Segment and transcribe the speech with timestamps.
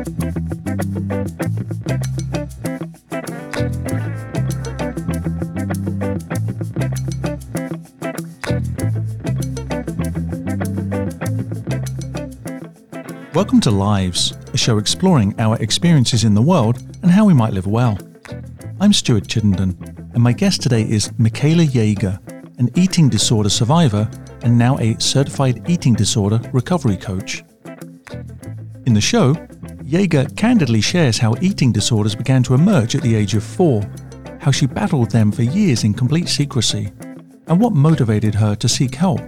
[0.00, 0.16] Welcome
[13.60, 17.66] to Lives, a show exploring our experiences in the world and how we might live
[17.66, 17.98] well.
[18.80, 19.76] I'm Stuart Chittenden,
[20.14, 22.18] and my guest today is Michaela Jaeger,
[22.56, 24.10] an eating disorder survivor
[24.40, 27.44] and now a certified eating disorder recovery coach.
[28.86, 29.36] In the show,
[29.90, 33.82] Jaeger candidly shares how eating disorders began to emerge at the age of four,
[34.38, 36.92] how she battled them for years in complete secrecy,
[37.48, 39.20] and what motivated her to seek help,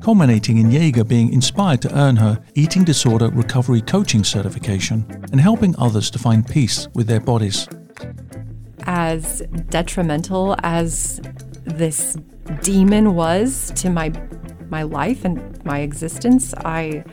[0.00, 5.74] culminating in Jaeger being inspired to earn her eating disorder recovery coaching certification and helping
[5.76, 7.68] others to find peace with their bodies.
[8.84, 11.20] As detrimental as
[11.64, 12.16] this
[12.62, 14.12] demon was to my
[14.70, 17.04] my life and my existence, I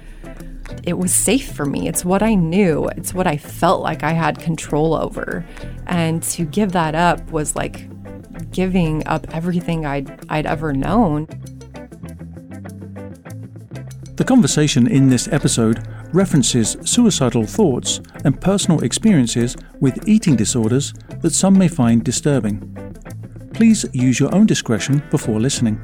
[0.83, 1.87] it was safe for me.
[1.87, 2.87] It's what I knew.
[2.89, 5.45] It's what I felt like I had control over.
[5.87, 7.87] And to give that up was like
[8.51, 11.27] giving up everything I'd I'd ever known.
[14.15, 21.31] The conversation in this episode references suicidal thoughts and personal experiences with eating disorders that
[21.31, 22.69] some may find disturbing.
[23.53, 25.81] Please use your own discretion before listening.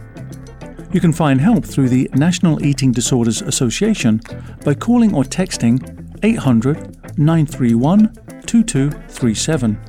[0.92, 4.22] You can find help through the National Eating Disorders Association
[4.66, 5.80] by calling or texting
[6.24, 8.12] 800 931
[8.48, 9.80] 2237.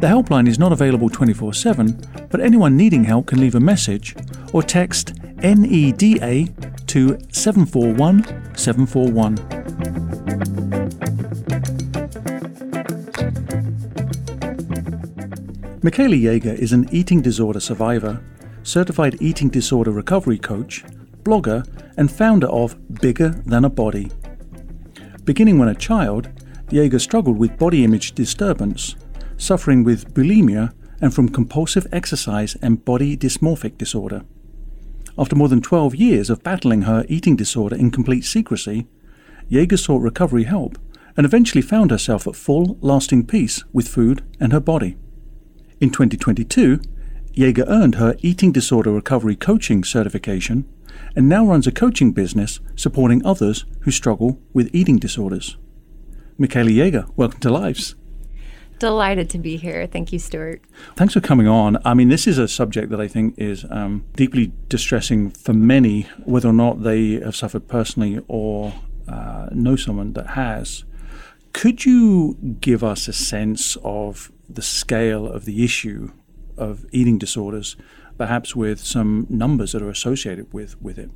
[0.00, 2.00] The helpline is not available 24 7,
[2.30, 4.16] but anyone needing help can leave a message
[4.54, 9.34] or text NEDA to 741 741.
[15.82, 18.22] Michaela Jaeger is an eating disorder survivor
[18.66, 20.84] certified eating disorder recovery coach,
[21.22, 21.64] blogger,
[21.96, 24.10] and founder of Bigger Than a Body.
[25.24, 26.28] Beginning when a child,
[26.70, 28.96] Jaeger struggled with body image disturbance,
[29.36, 34.22] suffering with bulimia and from compulsive exercise and body dysmorphic disorder.
[35.16, 38.88] After more than 12 years of battling her eating disorder in complete secrecy,
[39.48, 40.76] Jaeger sought recovery help
[41.16, 44.96] and eventually found herself at full, lasting peace with food and her body.
[45.80, 46.80] In 2022,
[47.38, 50.64] Jaeger earned her eating disorder recovery coaching certification
[51.14, 55.58] and now runs a coaching business supporting others who struggle with eating disorders.
[56.38, 57.94] Michaela Jaeger, welcome to Lives.
[58.78, 59.86] Delighted to be here.
[59.86, 60.62] Thank you, Stuart.
[60.96, 61.76] Thanks for coming on.
[61.84, 66.08] I mean, this is a subject that I think is um, deeply distressing for many,
[66.24, 68.72] whether or not they have suffered personally or
[69.08, 70.84] uh, know someone that has.
[71.52, 76.12] Could you give us a sense of the scale of the issue
[76.56, 77.76] of eating disorders,
[78.16, 81.10] perhaps with some numbers that are associated with, with it.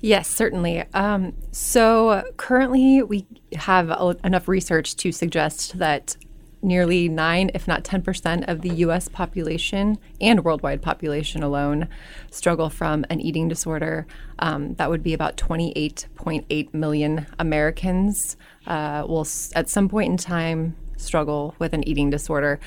[0.00, 0.84] Yes, certainly.
[0.94, 3.90] Um, so currently, we have
[4.24, 6.16] enough research to suggest that
[6.62, 11.88] nearly 9, if not 10%, of the US population and worldwide population alone
[12.30, 14.06] struggle from an eating disorder.
[14.38, 18.36] Um, that would be about 28.8 million Americans
[18.66, 22.60] uh, will, at some point in time, struggle with an eating disorder.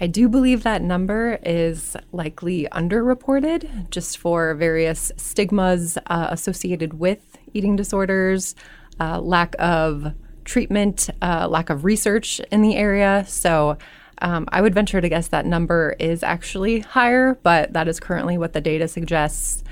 [0.00, 7.38] I do believe that number is likely underreported just for various stigmas uh, associated with
[7.52, 8.56] eating disorders,
[8.98, 10.12] uh, lack of
[10.44, 13.24] treatment, uh, lack of research in the area.
[13.28, 13.78] So
[14.18, 18.36] um, I would venture to guess that number is actually higher, but that is currently
[18.36, 19.62] what the data suggests.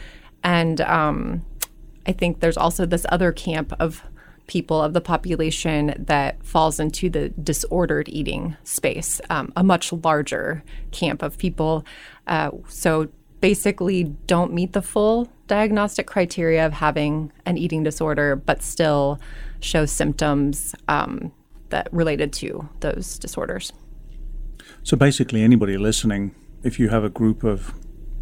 [0.45, 1.45] And um,
[2.07, 4.03] I think there's also this other camp of
[4.53, 10.63] people of the population that falls into the disordered eating space, um, a much larger
[10.91, 11.87] camp of people.
[12.27, 13.09] Uh, so
[13.41, 19.19] basically, don't meet the full diagnostic criteria of having an eating disorder, but still
[19.61, 21.33] show symptoms um,
[21.71, 23.73] that related to those disorders.
[24.83, 27.73] So basically, anybody listening, if you have a group of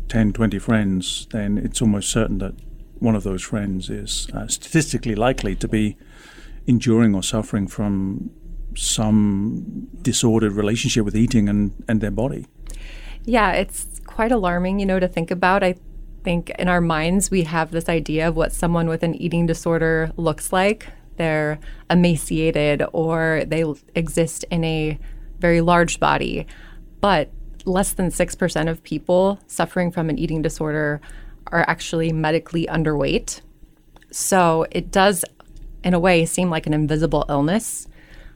[0.06, 2.54] 10, 20 friends, then it's almost certain that
[3.00, 5.96] one of those friends is uh, statistically likely to be
[6.70, 8.30] enduring or suffering from
[8.76, 12.46] some disordered relationship with eating and, and their body.
[13.24, 15.62] Yeah, it's quite alarming, you know, to think about.
[15.62, 15.74] I
[16.22, 20.12] think in our minds we have this idea of what someone with an eating disorder
[20.16, 20.86] looks like.
[21.16, 21.58] They're
[21.90, 23.64] emaciated or they
[23.94, 24.98] exist in a
[25.38, 26.46] very large body.
[27.00, 27.30] But
[27.66, 31.00] less than 6% of people suffering from an eating disorder
[31.48, 33.40] are actually medically underweight.
[34.12, 35.24] So it does
[35.84, 37.86] in a way, seem like an invisible illness,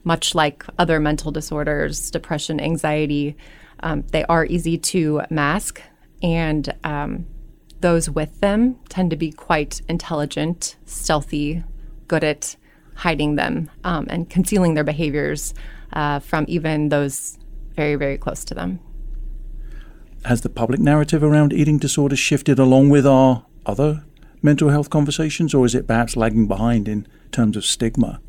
[0.05, 3.37] much like other mental disorders, depression, anxiety.
[3.81, 5.82] Um, they are easy to mask,
[6.23, 7.26] and um,
[7.81, 11.62] those with them tend to be quite intelligent, stealthy,
[12.08, 12.56] good at
[12.94, 15.52] hiding them um, and concealing their behaviors
[15.93, 17.38] uh, from even those
[17.75, 18.81] very, very close to them.
[20.25, 24.05] Has the public narrative around eating disorders shifted along with our other
[24.44, 28.20] mental health conversations, or is it perhaps lagging behind in terms of stigma?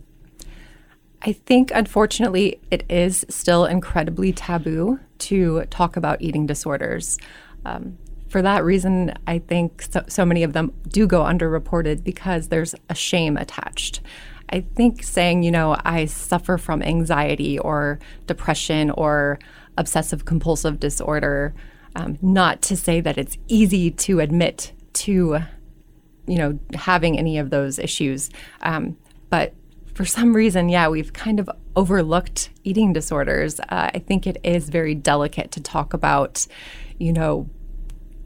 [1.21, 7.17] I think, unfortunately, it is still incredibly taboo to talk about eating disorders.
[7.65, 7.97] Um,
[8.29, 12.75] for that reason, I think so, so many of them do go underreported because there's
[12.89, 14.01] a shame attached.
[14.49, 19.39] I think saying, you know, I suffer from anxiety or depression or
[19.77, 21.53] obsessive compulsive disorder,
[21.95, 25.39] um, not to say that it's easy to admit to,
[26.27, 28.29] you know, having any of those issues.
[28.61, 28.97] Um,
[29.29, 29.53] but
[29.93, 33.59] for some reason, yeah, we've kind of overlooked eating disorders.
[33.59, 36.45] Uh, I think it is very delicate to talk about,
[36.99, 37.49] you know,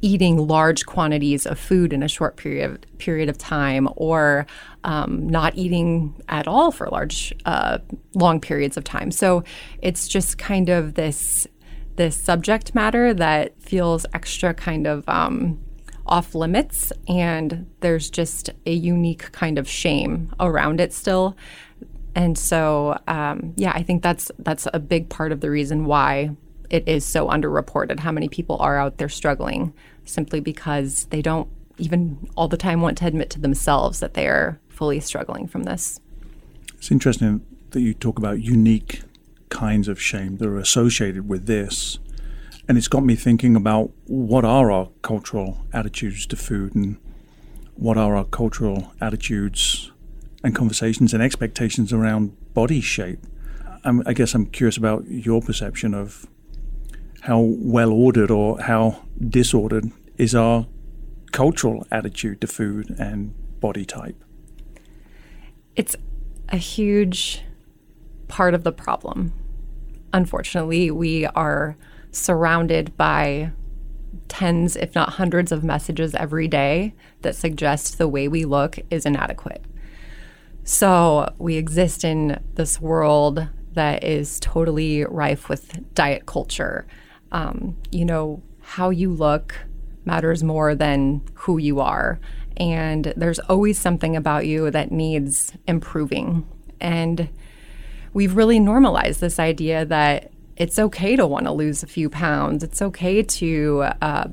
[0.02, 4.48] eating large quantities of food in a short period period of time, or
[4.84, 7.80] um, not eating at all for large, uh,
[8.16, 9.12] long periods of time.
[9.12, 9.44] So
[9.82, 11.48] it's just kind of this
[11.98, 15.60] this subject matter that feels extra kind of um,
[16.10, 21.38] off limits, and there's just a unique kind of shame around it still.
[22.16, 26.32] And so, um, yeah, I think that's that's a big part of the reason why
[26.70, 28.00] it is so underreported.
[28.00, 29.74] How many people are out there struggling
[30.06, 31.48] simply because they don't
[31.80, 35.64] even all the time want to admit to themselves that they are fully struggling from
[35.64, 36.00] this.
[36.78, 39.02] It's interesting that you talk about unique
[39.50, 42.00] kinds of shame that are associated with this.
[42.70, 46.98] And it's got me thinking about what are our cultural attitudes to food and
[47.76, 49.92] what are our cultural attitudes
[50.44, 53.26] and conversations and expectations around body shape.
[53.84, 56.28] I'm, I guess I'm curious about your perception of
[57.22, 60.68] how well ordered or how disordered is our
[61.32, 64.24] cultural attitude to food and body type?
[65.76, 65.96] It's
[66.50, 67.42] a huge
[68.28, 69.34] part of the problem.
[70.14, 71.76] Unfortunately, we are
[72.12, 73.52] surrounded by
[74.28, 79.06] tens, if not hundreds, of messages every day that suggest the way we look is
[79.06, 79.64] inadequate.
[80.64, 86.88] So we exist in this world that is totally rife with diet culture.
[87.32, 89.56] Um, you know, how you look
[90.06, 92.20] matters more than who you are.
[92.58, 96.48] And there's always something about you that needs improving.
[96.82, 97.30] And
[98.14, 102.64] we've really normalized this idea that it's okay to want to lose a few pounds.
[102.64, 104.28] It's okay to, uh,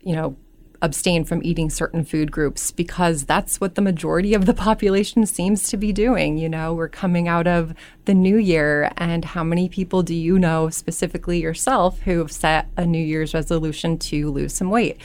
[0.00, 0.36] you know,
[0.82, 5.68] abstain from eating certain food groups because that's what the majority of the population seems
[5.68, 6.38] to be doing.
[6.38, 7.74] You know, we're coming out of
[8.06, 12.68] the new year, and how many people do you know, specifically yourself, who have set
[12.78, 14.98] a New Year's resolution to lose some weight?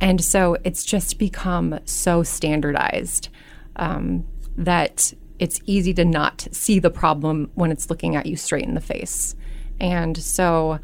[0.00, 3.28] And so it's just become so standardized
[3.76, 8.64] um, that it's easy to not see the problem when it's looking at you straight
[8.64, 9.36] in the face.
[9.80, 10.78] And so,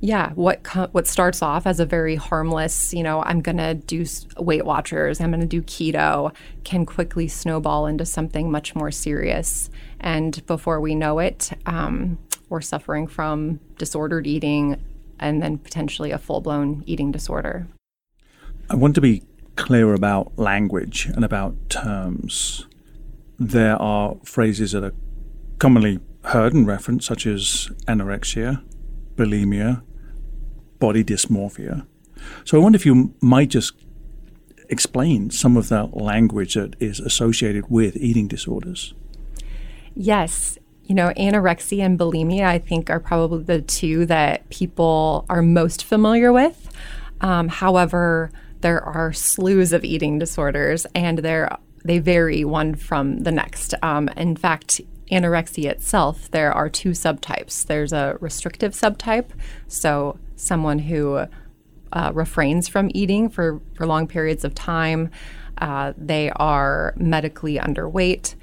[0.00, 4.04] yeah, what co- what starts off as a very harmless, you know, I'm gonna do
[4.36, 6.34] Weight Watchers, I'm gonna do keto,
[6.64, 9.70] can quickly snowball into something much more serious.
[10.00, 12.18] And before we know it, um,
[12.48, 14.82] we're suffering from disordered eating
[15.20, 17.68] and then potentially a full blown eating disorder.
[18.68, 19.22] I want to be
[19.56, 22.66] clear about language and about terms.
[23.38, 24.94] There are phrases that are
[25.58, 28.62] commonly heard and referenced, such as anorexia,
[29.16, 29.82] bulimia,
[30.78, 31.86] body dysmorphia.
[32.44, 33.74] So I wonder if you might just
[34.68, 38.94] explain some of that language that is associated with eating disorders.
[39.94, 40.58] Yes.
[40.84, 45.84] You know, anorexia and bulimia, I think, are probably the two that people are most
[45.84, 46.70] familiar with.
[47.20, 48.32] Um, however,
[48.62, 53.74] there are slews of eating disorders, and they vary one from the next.
[53.82, 54.80] Um, in fact,
[55.12, 57.66] anorexia itself, there are two subtypes.
[57.66, 59.30] There's a restrictive subtype,
[59.68, 61.26] so someone who
[61.92, 65.10] uh, refrains from eating for, for long periods of time.
[65.58, 68.34] Uh, they are medically underweight,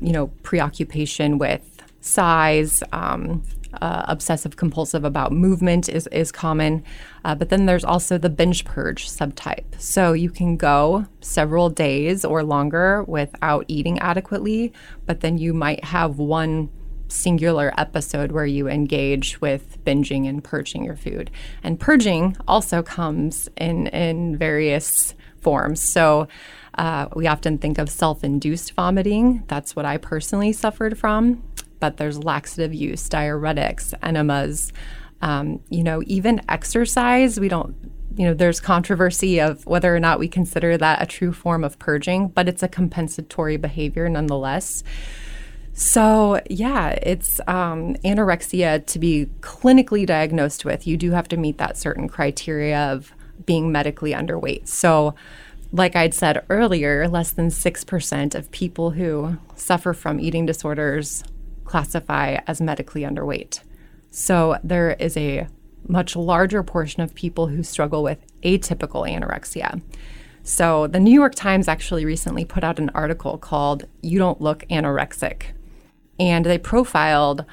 [0.00, 3.42] you know, preoccupation with size, um,
[3.82, 6.82] uh, obsessive compulsive about movement is, is common.
[7.24, 9.64] Uh, but then there's also the binge purge subtype.
[9.78, 14.72] So you can go several days or longer without eating adequately,
[15.06, 16.70] but then you might have one
[17.08, 21.30] singular episode where you engage with binging and purging your food.
[21.62, 25.80] And purging also comes in, in various forms.
[25.80, 26.28] So
[26.76, 29.44] uh, we often think of self induced vomiting.
[29.46, 31.42] That's what I personally suffered from.
[31.80, 34.72] But there's laxative use, diuretics, enemas.
[35.22, 37.74] Um, you know, even exercise, we don't
[38.16, 41.78] you know, there's controversy of whether or not we consider that a true form of
[41.78, 44.84] purging, but it's a compensatory behavior nonetheless.
[45.72, 50.86] So, yeah, it's um, anorexia to be clinically diagnosed with.
[50.86, 53.12] You do have to meet that certain criteria of
[53.44, 54.68] being medically underweight.
[54.68, 55.16] So,
[55.72, 61.24] like I'd said earlier, less than 6% of people who suffer from eating disorders
[61.64, 63.60] classify as medically underweight.
[64.10, 65.46] So, there is a
[65.86, 69.82] much larger portion of people who struggle with atypical anorexia.
[70.42, 74.64] So, the New York Times actually recently put out an article called You Don't Look
[74.70, 75.54] Anorexic
[76.18, 77.44] and they profiled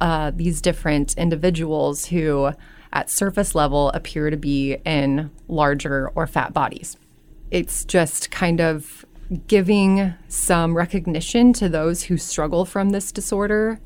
[0.00, 2.52] uh, these different individuals who,
[2.92, 6.96] at surface level, appear to be in larger or fat bodies.
[7.50, 9.04] It's just kind of
[9.46, 13.80] giving some recognition to those who struggle from this disorder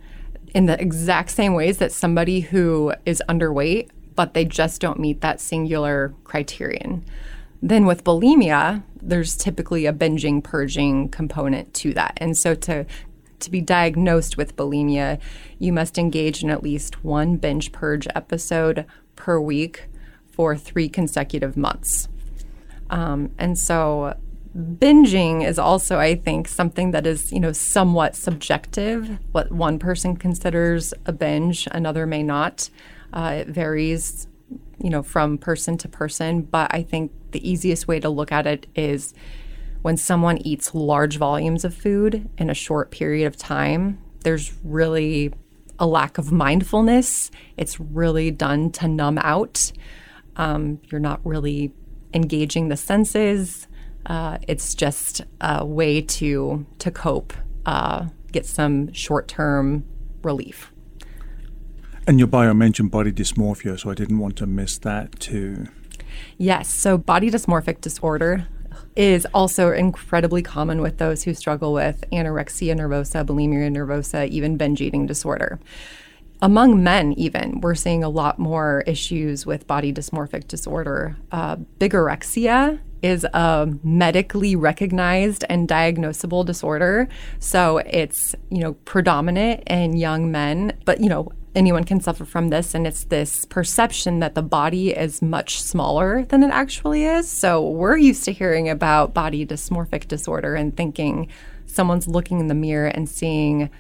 [0.55, 5.21] in the exact same ways that somebody who is underweight, but they just don't meet
[5.21, 7.05] that singular criterion.
[7.61, 12.15] Then with bulimia, there's typically a binging, purging component to that.
[12.19, 12.87] And so to
[13.41, 15.21] to be diagnosed with bulimia,
[15.59, 18.87] you must engage in at least one binge purge episode
[19.17, 19.89] per week
[20.27, 22.09] for three consecutive months.
[22.89, 24.17] Um, and so
[24.57, 30.17] binging is also i think something that is you know somewhat subjective what one person
[30.17, 32.71] considers a binge another may not
[33.15, 34.29] uh, it varies
[34.79, 38.47] you know from person to person but i think the easiest way to look at
[38.47, 39.13] it is
[39.85, 45.31] when someone eats large volumes of food in a short period of time, there's really
[45.79, 47.31] a lack of mindfulness.
[47.59, 49.73] It's really done to numb out.
[50.37, 51.75] Um, you're not really
[52.15, 53.69] engaging the senses.
[54.07, 57.33] Uh, it's just a way to to cope,
[57.67, 59.85] uh, get some short term
[60.23, 60.71] relief.
[62.07, 65.69] And your bio mentioned body dysmorphia, so I didn't want to miss that too.
[66.37, 68.47] Yes, so body dysmorphic disorder
[68.97, 74.81] is also incredibly common with those who struggle with anorexia nervosa, bulimia nervosa, even binge
[74.81, 75.59] eating disorder.
[76.43, 81.17] Among men, even, we're seeing a lot more issues with body dysmorphic disorder.
[81.33, 87.07] Uh, bigorexia is a medically recognized and diagnosable disorder.
[87.39, 92.49] So it's, you know, predominant in young men, but, you know, anyone can suffer from
[92.49, 97.31] this and it's this perception that the body is much smaller than it actually is
[97.31, 101.29] so we're used to hearing about body dysmorphic disorder and thinking
[101.67, 103.71] someone's looking in the mirror and seeing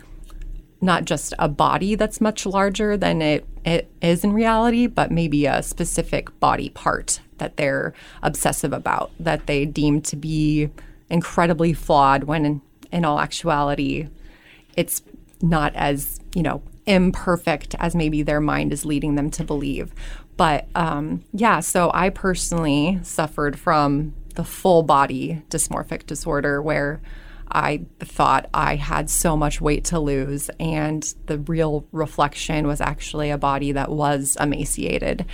[0.81, 5.45] not just a body that's much larger than it, it is in reality but maybe
[5.45, 10.71] a specific body part that they're obsessive about that they deem to be
[11.11, 12.62] incredibly flawed when in,
[12.93, 14.09] in all actuality
[14.76, 15.03] it's
[15.43, 19.93] not as you know imperfect as maybe their mind is leading them to believe.
[20.37, 27.00] But um, yeah, so I personally suffered from the full body dysmorphic disorder where
[27.50, 33.31] I thought I had so much weight to lose, and the real reflection was actually
[33.31, 35.25] a body that was emaciated.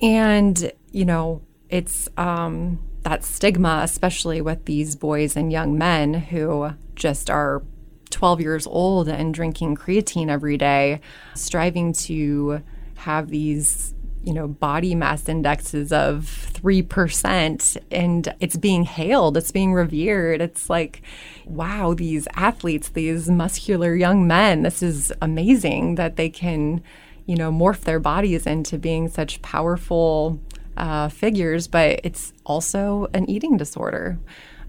[0.00, 6.70] And, you know, it's um, that stigma, especially with these boys and young men who
[6.94, 7.64] just are
[8.10, 11.00] 12 years old and drinking creatine every day,
[11.34, 12.62] striving to
[12.94, 19.74] have these you know body mass indexes of 3% and it's being hailed it's being
[19.74, 20.40] revered.
[20.40, 21.02] It's like
[21.44, 26.82] wow these athletes these muscular young men this is amazing that they can
[27.26, 30.40] you know morph their bodies into being such powerful
[30.76, 34.18] uh, figures but it's also an eating disorder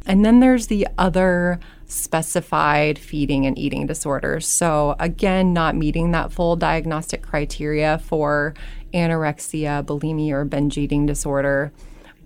[0.05, 4.47] and then there's the other specified feeding and eating disorders.
[4.47, 8.53] So, again, not meeting that full diagnostic criteria for
[8.93, 11.71] anorexia, bulimia, or binge eating disorder,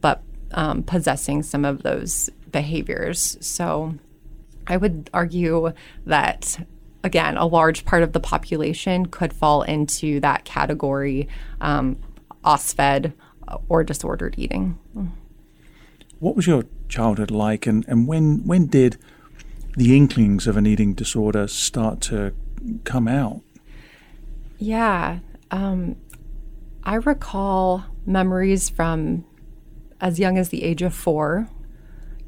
[0.01, 0.21] but
[0.51, 3.37] um, possessing some of those behaviors.
[3.39, 3.95] So,
[4.67, 5.73] I would argue
[6.05, 6.65] that,
[7.03, 11.27] again, a large part of the population could fall into that category
[11.59, 11.97] um,
[12.43, 13.13] OSFED
[13.67, 14.77] or disordered eating.
[16.19, 18.97] What was your childhood like, and, and when when did
[19.77, 22.33] the inklings of an eating disorder start to
[22.83, 23.41] come out?
[24.57, 25.19] Yeah,
[25.51, 25.95] um,
[26.83, 29.25] I recall memories from
[30.01, 31.47] as young as the age of four.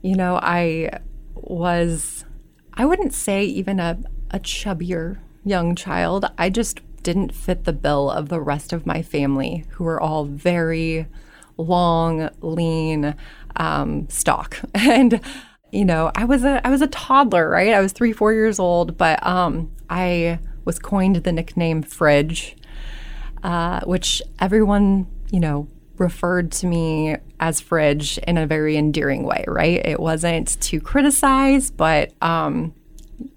[0.02, 1.00] You know, I
[1.36, 2.26] was,
[2.74, 4.00] I wouldn't say even a,
[4.30, 6.26] a chubbier young child.
[6.38, 10.26] I just didn't fit the bill of the rest of my family, who were all
[10.26, 11.08] very
[11.58, 13.16] long, lean
[13.56, 14.60] um, stock.
[14.74, 15.22] And
[15.72, 17.74] you know, I was a I was a toddler, right?
[17.74, 22.58] I was three, four years old, but um, I was coined the nickname Fridge,
[23.42, 29.46] uh, which everyone you know referred to me as fridge in a very endearing way,
[29.48, 29.86] right?
[29.86, 32.74] It wasn't to criticize, but um,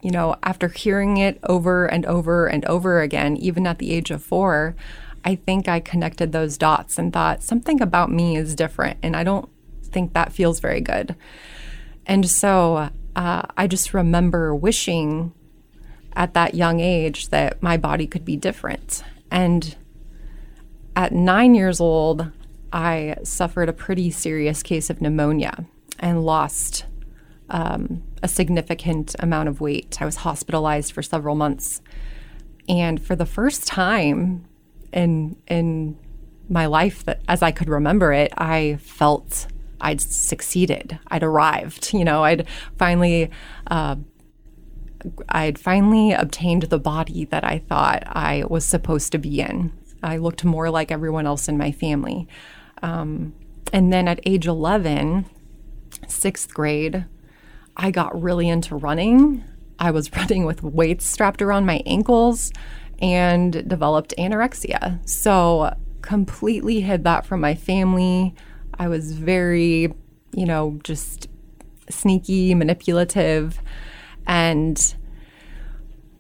[0.03, 4.11] you know, after hearing it over and over and over again, even at the age
[4.11, 4.75] of four,
[5.25, 9.25] I think I connected those dots and thought something about me is different, and I
[9.25, 9.49] don't
[9.83, 11.17] think that feels very good.
[12.07, 15.33] And so uh, I just remember wishing
[16.15, 19.03] at that young age that my body could be different.
[19.31, 19.77] And
[20.95, 22.31] at nine years old,
[22.73, 25.65] I suffered a pretty serious case of pneumonia
[25.99, 26.87] and lost
[27.51, 30.01] um, a significant amount of weight.
[30.01, 31.81] I was hospitalized for several months.
[32.69, 34.47] And for the first time
[34.93, 35.99] in, in
[36.49, 39.47] my life that as I could remember it, I felt
[39.81, 40.99] I'd succeeded.
[41.09, 41.93] I'd arrived.
[41.95, 42.47] You know, I'd
[42.79, 43.31] finally
[43.69, 43.97] uh,
[45.29, 49.73] I'd finally obtained the body that I thought I was supposed to be in.
[50.03, 52.27] I looked more like everyone else in my family.
[52.83, 53.35] Um,
[53.73, 55.27] and then at age 11,
[56.09, 57.07] sixth grade,
[57.77, 59.45] I got really into running.
[59.79, 62.53] I was running with weights strapped around my ankles
[63.01, 65.07] and developed anorexia.
[65.09, 68.35] So, completely hid that from my family.
[68.79, 69.93] I was very,
[70.33, 71.29] you know, just
[71.89, 73.61] sneaky, manipulative,
[74.27, 74.95] and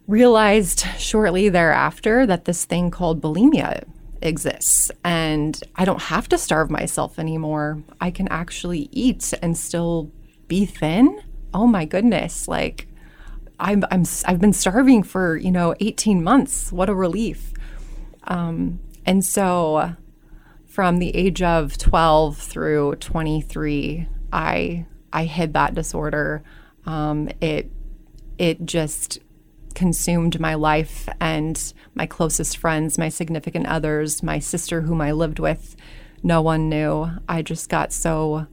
[0.06, 3.84] realized shortly thereafter that this thing called bulimia
[4.20, 7.82] exists and I don't have to starve myself anymore.
[8.00, 10.10] I can actually eat and still
[10.48, 11.20] be thin.
[11.54, 12.88] Oh my goodness, like
[13.60, 16.72] I'm I'm I've been starving for, you know, 18 months.
[16.72, 17.52] What a relief.
[18.24, 19.94] Um, and so
[20.66, 26.42] from the age of 12 through 23, I I hid that disorder.
[26.86, 27.70] Um, it
[28.36, 29.20] it just
[29.74, 35.38] consumed my life and my closest friends, my significant others, my sister whom I lived
[35.38, 35.76] with.
[36.22, 37.10] No one knew.
[37.28, 38.48] I just got so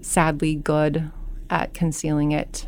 [0.00, 1.10] sadly good
[1.50, 2.66] at concealing it.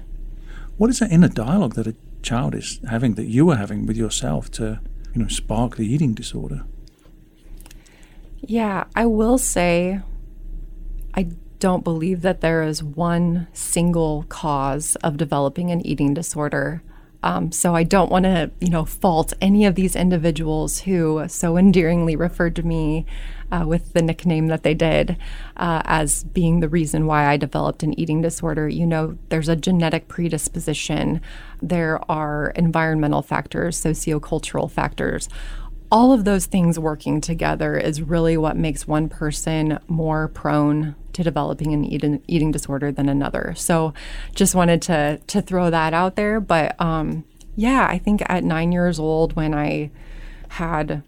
[0.76, 3.96] What is that inner dialogue that a child is having that you are having with
[3.96, 4.80] yourself to,
[5.14, 6.64] you know, spark the eating disorder?
[8.40, 10.00] Yeah, I will say
[11.14, 16.82] I don't believe that there is one single cause of developing an eating disorder.
[17.22, 21.56] Um, so I don't want to, you know, fault any of these individuals who so
[21.56, 23.04] endearingly referred to me
[23.52, 25.16] uh, with the nickname that they did
[25.56, 28.68] uh, as being the reason why I developed an eating disorder.
[28.68, 31.20] You know, there's a genetic predisposition.
[31.60, 35.28] There are environmental factors, sociocultural factors
[35.92, 41.22] all of those things working together is really what makes one person more prone to
[41.22, 43.54] developing an eating, eating disorder than another.
[43.56, 43.94] So,
[44.34, 46.40] just wanted to to throw that out there.
[46.40, 47.24] But um,
[47.56, 49.90] yeah, I think at nine years old, when I
[50.48, 51.02] had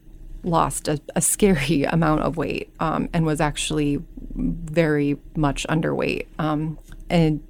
[0.44, 4.02] lost a, a scary amount of weight um, and was actually
[4.34, 6.78] very much underweight, um,
[7.10, 7.42] and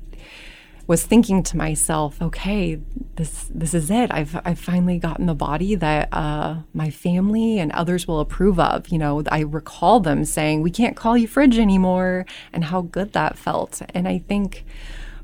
[0.92, 2.78] was thinking to myself, okay,
[3.16, 4.12] this this is it.
[4.12, 8.88] I've I've finally gotten the body that uh, my family and others will approve of.
[8.88, 13.14] You know, I recall them saying, "We can't call you fridge anymore," and how good
[13.14, 13.80] that felt.
[13.94, 14.66] And I think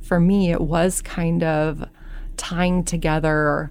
[0.00, 1.85] for me, it was kind of
[2.38, 3.70] tying together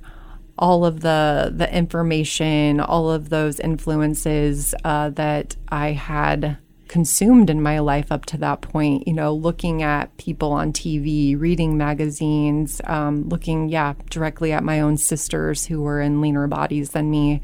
[0.56, 7.62] all of the the information, all of those influences uh, that I had consumed in
[7.62, 9.08] my life up to that point.
[9.08, 14.80] You know, looking at people on TV, reading magazines, um, looking, yeah, directly at my
[14.80, 17.42] own sisters who were in leaner bodies than me,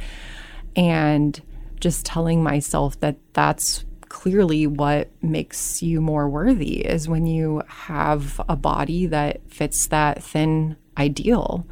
[0.76, 1.42] and
[1.80, 8.40] just telling myself that that's clearly what makes you more worthy is when you have
[8.48, 11.66] a body that fits that thin ideal.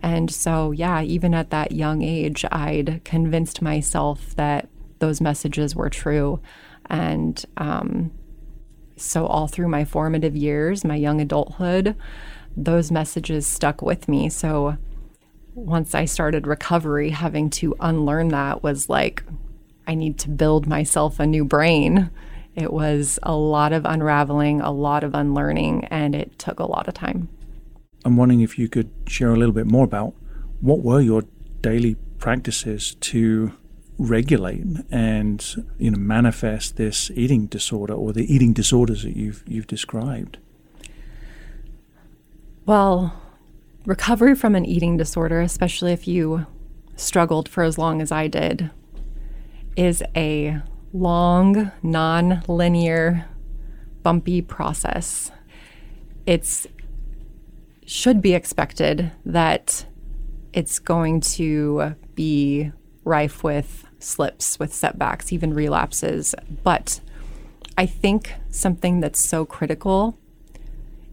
[0.00, 5.88] And so, yeah, even at that young age, I'd convinced myself that those messages were
[5.88, 6.40] true.
[6.88, 8.12] And um,
[8.96, 11.96] so, all through my formative years, my young adulthood,
[12.56, 14.28] those messages stuck with me.
[14.28, 14.76] So,
[15.54, 19.22] once I started recovery, having to unlearn that was like,
[19.86, 22.10] I need to build myself a new brain.
[22.54, 26.88] It was a lot of unraveling, a lot of unlearning, and it took a lot
[26.88, 27.28] of time.
[28.04, 30.14] I'm wondering if you could share a little bit more about
[30.60, 31.22] what were your
[31.60, 33.52] daily practices to
[33.98, 39.66] regulate and you know manifest this eating disorder or the eating disorders that you've you've
[39.66, 40.38] described?
[42.66, 43.20] Well,
[43.84, 46.46] recovery from an eating disorder, especially if you
[46.96, 48.70] struggled for as long as I did,
[49.76, 50.60] is a
[50.92, 53.26] long, non-linear,
[54.02, 55.30] bumpy process.
[56.26, 56.66] It's
[57.84, 59.86] should be expected that
[60.52, 62.72] it's going to be
[63.04, 66.34] rife with slips, with setbacks, even relapses.
[66.62, 67.00] But
[67.76, 70.18] I think something that's so critical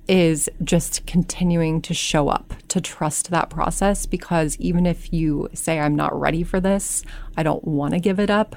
[0.07, 4.05] is just continuing to show up, to trust that process.
[4.05, 7.03] Because even if you say, I'm not ready for this,
[7.37, 8.55] I don't want to give it up,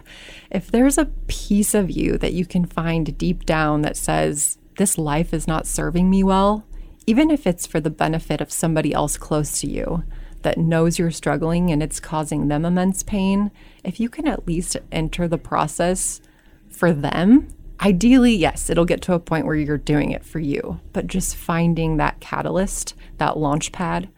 [0.51, 4.99] if there's a piece of you that you can find deep down that says, This
[4.99, 6.66] life is not serving me well,
[7.07, 10.03] even if it's for the benefit of somebody else close to you
[10.42, 13.51] that knows you're struggling and it's causing them immense pain,
[13.87, 16.20] if you can at least enter the process
[16.68, 17.49] for them
[17.81, 21.37] Ideally, yes, it'll get to a point where you're doing it for you, but just
[21.37, 24.09] finding that catalyst, that launch pad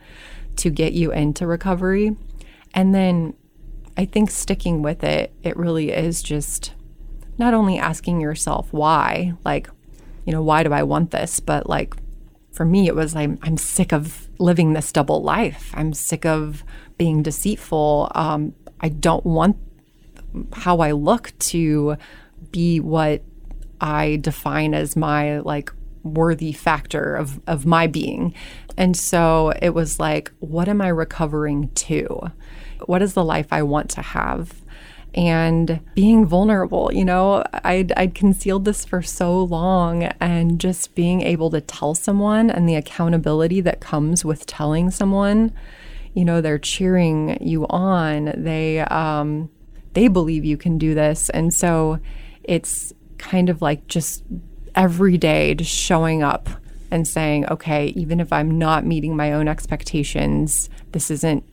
[0.57, 2.17] to get you into recovery.
[2.73, 3.35] And then
[3.97, 6.75] I think sticking with it, it really is just
[7.37, 9.69] not only asking yourself why, like,
[10.25, 11.41] you know, why do I want this?
[11.41, 11.97] But like,
[12.53, 15.73] for me, it was like, I'm sick of living this double life.
[15.75, 16.63] I'm sick of
[16.97, 18.13] being deceitful.
[18.15, 19.57] Um, I don't want
[20.53, 21.97] how I look to
[22.51, 23.23] be what
[23.81, 28.35] I define as my like worthy factor of of my being.
[28.77, 32.31] And so it was like, what am I recovering to?
[32.87, 34.63] What is the life I want to have?
[35.15, 41.23] And being vulnerable, you know, I'd, I'd concealed this for so long, and just being
[41.23, 45.53] able to tell someone and the accountability that comes with telling someone,
[46.15, 48.33] you know, they're cheering you on.
[48.37, 49.51] They um,
[49.95, 51.99] they believe you can do this, and so
[52.45, 54.23] it's kind of like just
[54.75, 56.49] every day just showing up
[56.91, 61.45] and saying, okay, even if I'm not meeting my own expectations, this isn't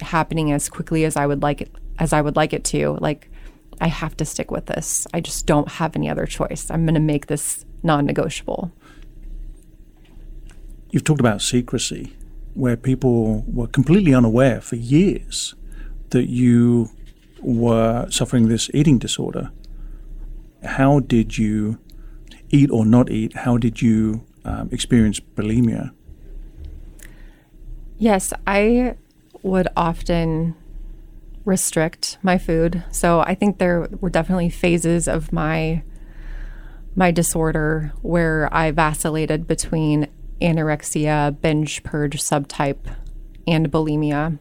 [0.00, 2.98] happening as quickly as I would like it as I would like it to.
[3.00, 3.30] Like
[3.80, 5.06] I have to stick with this.
[5.14, 6.70] I just don't have any other choice.
[6.70, 8.70] I'm going to make this non-negotiable.
[10.90, 12.14] You've talked about secrecy
[12.54, 15.54] where people were completely unaware for years
[16.10, 16.90] that you
[17.40, 19.50] were suffering this eating disorder
[20.64, 21.78] how did you
[22.50, 23.34] eat or not eat?
[23.34, 25.92] How did you um, experience bulimia?
[27.98, 28.96] Yes, I
[29.42, 30.54] would often
[31.44, 32.84] restrict my food.
[32.90, 35.82] So I think there were definitely phases of my
[36.94, 40.08] my disorder where I vacillated between
[40.42, 42.94] anorexia, binge purge subtype,
[43.46, 44.38] and bulimia.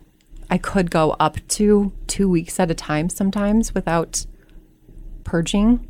[0.50, 4.26] I could go up to 2 weeks at a time sometimes without
[5.24, 5.88] purging.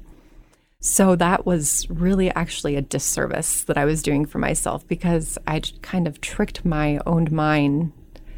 [0.80, 5.62] So that was really actually a disservice that I was doing for myself because I
[5.82, 7.92] kind of tricked my own mind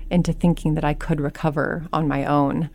[0.10, 2.70] into thinking that I could recover on my own.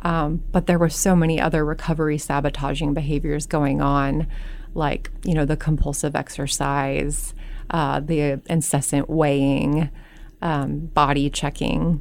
[0.00, 4.26] Um, but there were so many other recovery sabotaging behaviors going on,
[4.74, 7.34] like, you know, the compulsive exercise,
[7.74, 9.90] uh, the incessant weighing,
[10.40, 12.00] um, body checking.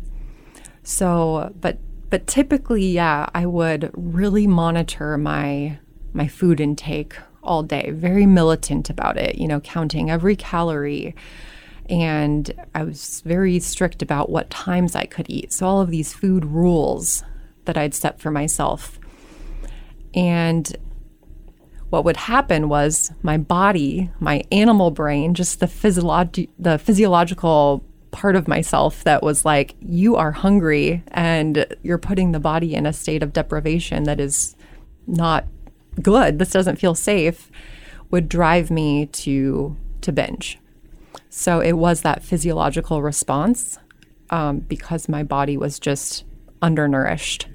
[0.83, 1.79] So, but
[2.11, 5.79] but typically, yeah, I would really monitor my
[6.13, 11.15] my food intake all day, very militant about it, you know, counting every calorie.
[11.89, 15.51] And I was very strict about what times I could eat.
[15.51, 17.23] So, all of these food rules
[17.65, 18.99] that I'd set for myself.
[20.13, 20.71] And
[21.93, 28.35] what would happen was my body, my animal brain, just the, physiolog- the physiological part
[28.35, 32.93] of myself that was like, you are hungry and you're putting the body in a
[32.93, 34.55] state of deprivation that is
[35.05, 35.45] not
[36.01, 37.51] good, this doesn't feel safe,
[38.09, 40.57] would drive me to to binge.
[41.29, 43.77] So it was that physiological response
[44.31, 46.23] um, because my body was just
[46.59, 47.45] undernourished.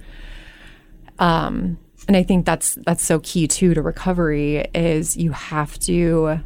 [1.18, 6.40] Um, and I think that's that's so key too to recovery is you have to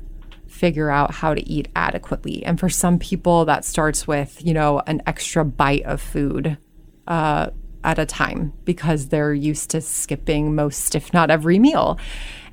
[0.49, 2.45] figure out how to eat adequately.
[2.45, 6.59] And for some people, that starts with you know an extra bite of food.
[7.07, 7.51] Uh,
[7.85, 11.99] at a time because they're used to skipping most, if not every meal.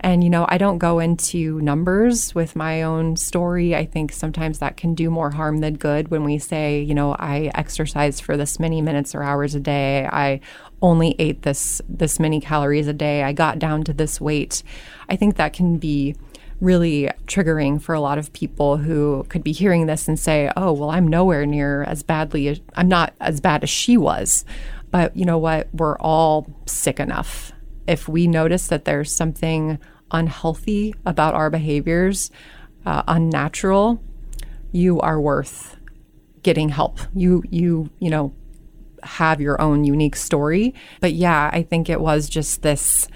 [0.02, 3.76] And, you know, I don't go into numbers with my own story.
[3.76, 7.16] I think sometimes that can do more harm than good when we say, you know,
[7.20, 10.06] I exercise for this many minutes or hours a day.
[10.06, 10.40] I
[10.82, 13.24] only ate this this many calories a day.
[13.24, 14.64] I got down to this weight.
[15.10, 16.16] I think that can be
[16.62, 20.72] really triggering for a lot of people who could be hearing this and say, "Oh,
[20.72, 24.46] well, I'm nowhere near as badly I'm not as bad as she was."
[24.92, 25.68] But you know what?
[25.74, 27.52] We're all sick enough.
[27.88, 29.80] If we notice that there's something
[30.12, 32.32] unhealthy about our behaviors,
[32.86, 34.02] uh, unnatural,
[34.72, 35.78] you are worth
[36.44, 37.00] getting help.
[37.14, 38.34] You you you know
[39.04, 40.74] have your own unique story.
[41.00, 43.08] But yeah, I think it was just this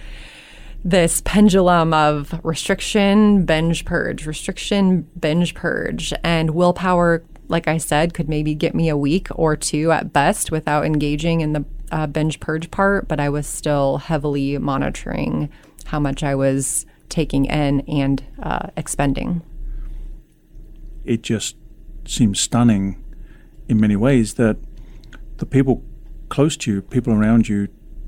[0.86, 8.28] this pendulum of restriction, binge purge, restriction, binge purge, and willpower like I said, could
[8.28, 12.39] maybe get me a week or two at best without engaging in the uh, binge
[12.39, 15.50] purge part, but I was still heavily monitoring
[15.86, 19.44] how much I was taking in and uh, expending.
[21.06, 21.56] It just
[22.06, 23.02] seems stunning
[23.70, 24.58] in many ways that
[25.38, 25.84] the people
[26.30, 27.68] close to you, people around you,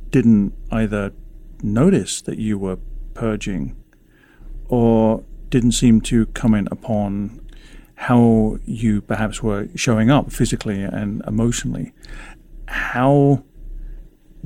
[0.10, 1.14] didn't either
[1.62, 2.80] notice that you were
[3.14, 3.76] purging
[4.68, 7.45] or didn't seem to comment upon
[7.96, 11.94] how you perhaps were showing up physically and emotionally.
[12.68, 13.44] How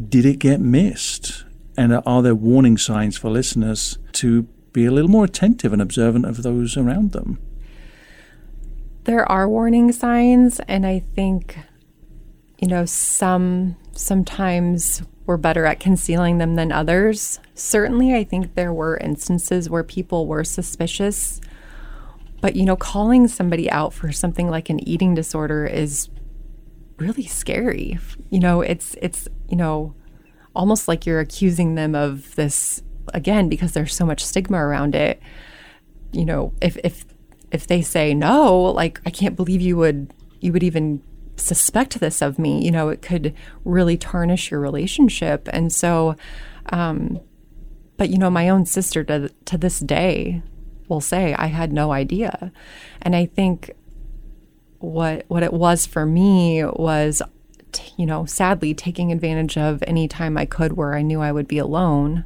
[0.08, 1.46] did it get missed?
[1.78, 6.26] And are there warning signs for listeners to be a little more attentive and observant
[6.26, 7.40] of those around them?
[9.06, 11.58] There are warning signs, and I think,
[12.60, 17.40] you know, some sometimes we're better at concealing them than others.
[17.56, 21.40] Certainly, I think there were instances where people were suspicious.
[22.42, 26.10] But, you know, calling somebody out for something like an eating disorder is
[26.98, 28.00] really scary.
[28.30, 29.94] You know, it's, it's, you know,
[30.56, 32.82] almost like you're accusing them of this
[33.14, 35.22] again because there's so much stigma around it.
[36.12, 37.06] You know, if, if,
[37.52, 41.02] if they say no, like, I can't believe you would, you would even
[41.36, 45.48] suspect this of me, you know, it could really tarnish your relationship.
[45.52, 46.16] And so,
[46.68, 47.20] um,
[47.98, 50.42] but you know, my own sister to, to this day
[50.90, 52.52] will say, I had no idea.
[53.02, 53.72] And I think
[54.80, 57.22] what what it was for me was
[57.74, 61.34] t- you know sadly taking advantage of any time i could where i knew i
[61.34, 62.24] would be alone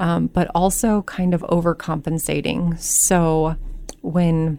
[0.00, 3.54] um, but also kind of overcompensating so
[4.00, 4.58] when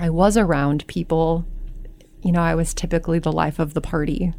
[0.00, 1.46] i was around people
[2.26, 4.34] you know, I was typically the life of the party.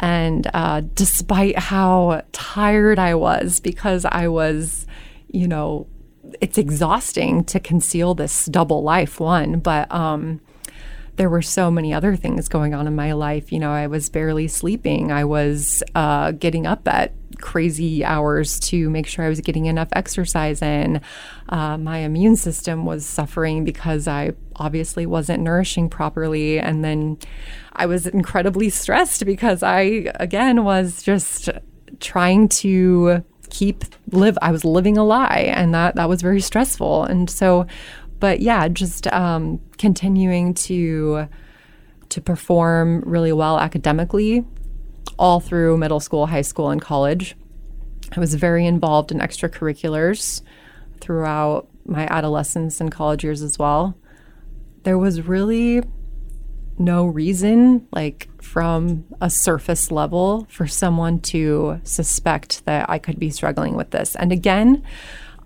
[0.00, 4.86] And uh, despite how tired I was, because I was,
[5.28, 5.86] you know,
[6.40, 10.40] it's exhausting to conceal this double life, one, but um,
[11.16, 13.52] there were so many other things going on in my life.
[13.52, 15.12] You know, I was barely sleeping.
[15.12, 19.88] I was uh, getting up at crazy hours to make sure I was getting enough
[19.92, 21.00] exercise in.
[21.48, 26.58] Uh, my immune system was suffering because I obviously wasn't nourishing properly.
[26.58, 27.18] And then
[27.74, 31.48] I was incredibly stressed because I, again, was just
[32.00, 37.04] trying to keep live i was living a lie and that that was very stressful
[37.04, 37.66] and so
[38.18, 41.28] but yeah just um, continuing to
[42.08, 44.44] to perform really well academically
[45.18, 47.36] all through middle school, high school, and college.
[48.16, 50.42] I was very involved in extracurriculars
[51.00, 53.96] throughout my adolescence and college years as well.
[54.84, 55.82] There was really
[56.78, 63.30] no reason, like from a surface level, for someone to suspect that I could be
[63.30, 64.14] struggling with this.
[64.14, 64.82] And again,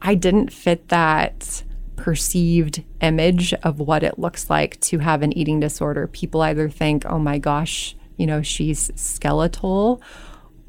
[0.02, 1.62] I didn't fit that
[1.96, 6.06] perceived image of what it looks like to have an eating disorder.
[6.06, 10.02] People either think, oh my gosh, you know, she's skeletal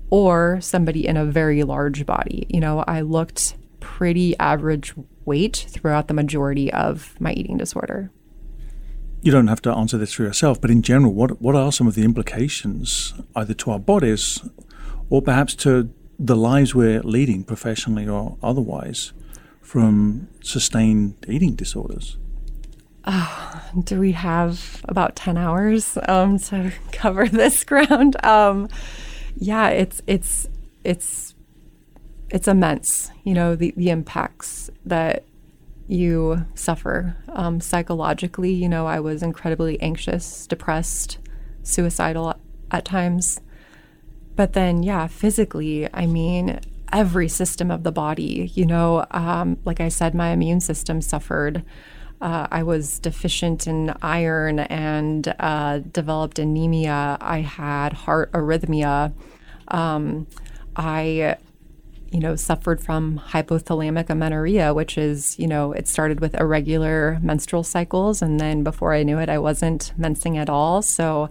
[0.10, 2.46] or somebody in a very large body.
[2.50, 4.94] You know, I looked pretty average
[5.26, 8.12] weight throughout the majority of my eating disorder.
[9.22, 11.88] You don't have to answer this for yourself, but in general, what what are some
[11.88, 14.42] of the implications either to our bodies
[15.10, 19.14] or perhaps to the lives we're leading professionally or otherwise
[19.62, 22.18] from sustained eating disorders?
[23.06, 28.24] Oh, do we have about 10 hours um, to cover this ground?
[28.26, 28.68] Um,
[29.38, 30.48] yeah, it's, it's,
[30.84, 31.34] it's,
[32.30, 35.24] it's immense, you know, the, the impacts that
[35.90, 38.54] you suffer um, psychologically.
[38.54, 41.18] You know, I was incredibly anxious, depressed,
[41.64, 42.36] suicidal
[42.72, 43.42] at times.
[44.36, 46.62] But then, yeah, physically, I mean,
[46.94, 51.66] every system of the body, you know, um, like I said, my immune system suffered
[52.22, 57.18] uh, I was deficient in iron and uh, developed anemia.
[57.22, 59.14] I had heart arrhythmia.
[59.70, 60.28] Um,
[60.76, 61.38] I,
[62.12, 67.64] you know, suffered from hypothalamic amenorrhea, which is, you know, it started with irregular menstrual
[67.64, 68.22] cycles.
[68.22, 70.82] And then before I knew it, I wasn't mensing at all.
[70.82, 71.30] So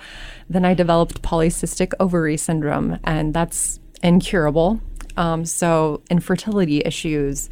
[0.49, 4.81] then I developed polycystic ovary syndrome, and that's incurable.
[5.17, 7.51] Um, so infertility issues.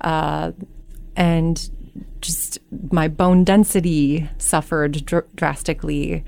[0.00, 0.52] Uh,
[1.16, 1.70] and
[2.20, 2.58] just
[2.92, 6.24] my bone density suffered dr- drastically.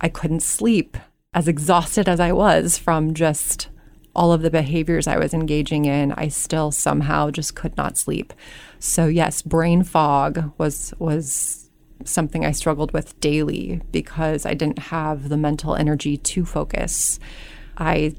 [0.00, 0.96] I couldn't sleep
[1.32, 3.68] as exhausted as I was from just
[4.14, 6.12] all of the behaviors I was engaging in.
[6.12, 8.32] I still somehow just could not sleep.
[8.78, 11.70] So yes, brain fog was was
[12.04, 17.18] something I struggled with daily because I didn't have the mental energy to focus.
[17.78, 18.14] I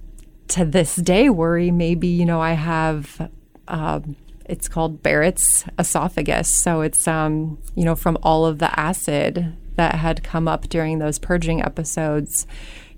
[0.47, 3.29] to this day worry maybe you know I have
[3.67, 3.99] uh,
[4.45, 6.49] it's called Barrett's esophagus.
[6.49, 10.99] So it's um, you know from all of the acid that had come up during
[10.99, 12.47] those purging episodes,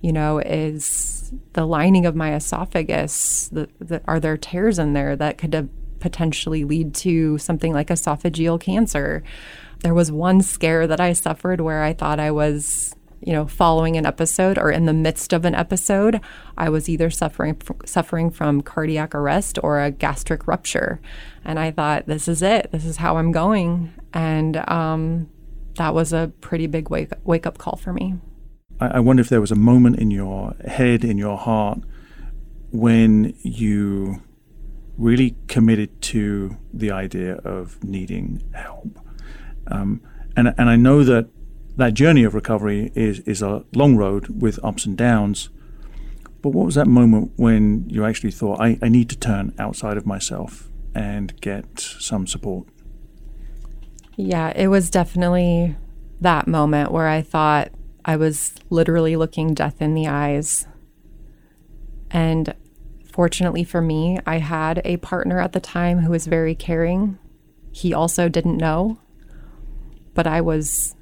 [0.07, 3.49] you know, is the lining of my esophagus.
[3.49, 8.57] The, the, are there tears in there that could potentially lead to something like esophageal
[8.57, 9.21] cancer?
[9.81, 13.97] There was one scare that I suffered where I thought I was you know, following
[13.97, 16.21] an episode or in the midst of an episode,
[16.57, 21.01] I was either suffering suffering from cardiac arrest or a gastric rupture,
[21.43, 22.71] and I thought, this is it.
[22.71, 25.29] This is how I'm going, and um,
[25.75, 28.13] that was a pretty big wake wake up call for me.
[28.79, 31.79] I, wonder if there was a moment in your head, in your heart,
[32.71, 34.21] when you
[34.97, 38.99] really committed to the idea of needing help.
[39.67, 40.01] Um,
[40.35, 41.29] and and I know that
[41.77, 45.49] that journey of recovery is, is a long road with ups and downs.
[46.41, 49.95] But what was that moment when you actually thought, I, I need to turn outside
[49.95, 52.67] of myself and get some support?
[54.15, 55.75] Yeah, it was definitely
[56.19, 57.69] that moment where I thought
[58.07, 60.65] I was literally looking death in the eyes.
[62.09, 62.55] And
[63.11, 67.19] fortunately for me, I had a partner at the time who was very caring.
[67.73, 68.97] He also didn't know,
[70.13, 70.95] but I was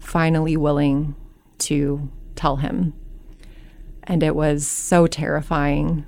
[0.00, 1.14] finally willing
[1.58, 2.94] to tell him.
[4.02, 6.04] And it was so terrifying.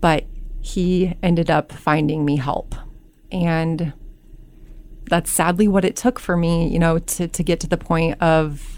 [0.00, 0.26] But
[0.60, 2.74] he ended up finding me help.
[3.30, 3.92] And
[5.08, 8.20] that's sadly what it took for me, you know, to, to get to the point
[8.20, 8.75] of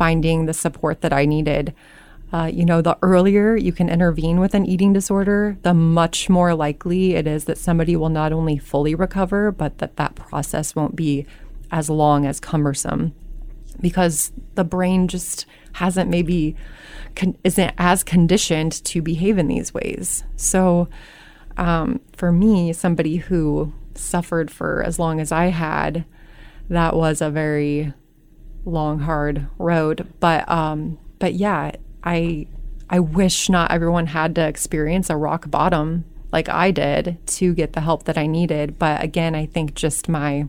[0.00, 1.74] finding the support that I needed.
[2.32, 6.54] Uh, you know, the earlier you can intervene with an eating disorder, the much more
[6.54, 10.96] likely it is that somebody will not only fully recover, but that that process won't
[10.96, 11.26] be
[11.70, 13.12] as long as cumbersome
[13.78, 16.56] because the brain just hasn't maybe
[17.14, 20.24] con- isn't as conditioned to behave in these ways.
[20.36, 20.88] So
[21.58, 26.06] um, for me, somebody who suffered for as long as I had,
[26.70, 27.92] that was a very
[28.64, 30.06] long, hard road.
[30.20, 31.72] But um, but yeah,
[32.04, 32.46] I
[32.88, 37.72] I wish not everyone had to experience a rock bottom like I did to get
[37.72, 38.78] the help that I needed.
[38.78, 40.46] But again, I think just my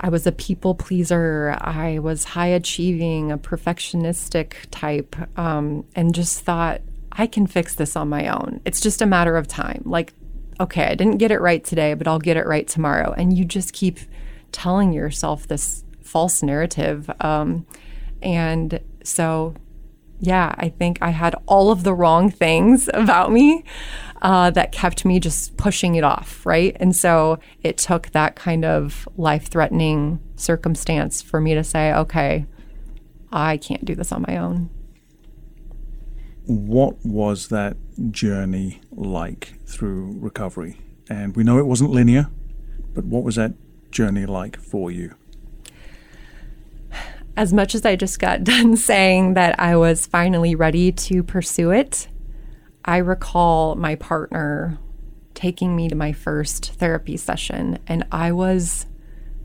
[0.00, 1.56] I was a people pleaser.
[1.60, 7.96] I was high achieving, a perfectionistic type, um, and just thought, I can fix this
[7.96, 8.60] on my own.
[8.64, 9.82] It's just a matter of time.
[9.86, 10.12] Like,
[10.60, 13.14] okay, I didn't get it right today, but I'll get it right tomorrow.
[13.16, 13.98] And you just keep
[14.52, 17.10] telling yourself this false narrative.
[17.20, 17.66] Um,
[18.22, 19.54] and so,
[20.20, 23.64] yeah, I think I had all of the wrong things about me
[24.22, 26.76] uh, that kept me just pushing it off, right?
[26.80, 32.46] And so it took that kind of life threatening circumstance for me to say, okay,
[33.32, 34.70] I can't do this on my own.
[36.46, 37.76] What was that
[38.10, 40.78] journey like through recovery?
[41.10, 42.28] And we know it wasn't linear,
[42.94, 43.54] but what was that
[43.90, 45.14] journey like for you?
[47.36, 51.70] As much as I just got done saying that I was finally ready to pursue
[51.70, 52.08] it,
[52.84, 54.78] I recall my partner
[55.34, 58.86] taking me to my first therapy session, and I was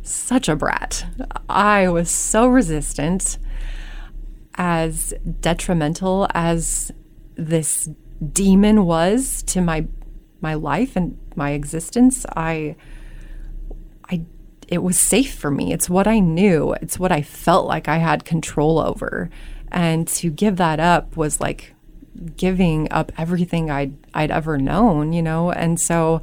[0.01, 1.05] such a brat.
[1.49, 3.37] I was so resistant.
[4.55, 6.91] As detrimental as
[7.35, 7.89] this
[8.33, 9.87] demon was to my
[10.41, 12.75] my life and my existence, I
[14.69, 15.73] it was safe for me.
[15.73, 16.73] It's what I knew.
[16.73, 19.29] It's what I felt like I had control over.
[19.71, 21.73] And to give that up was like
[22.35, 25.51] giving up everything I'd I'd ever known, you know.
[25.51, 26.21] And so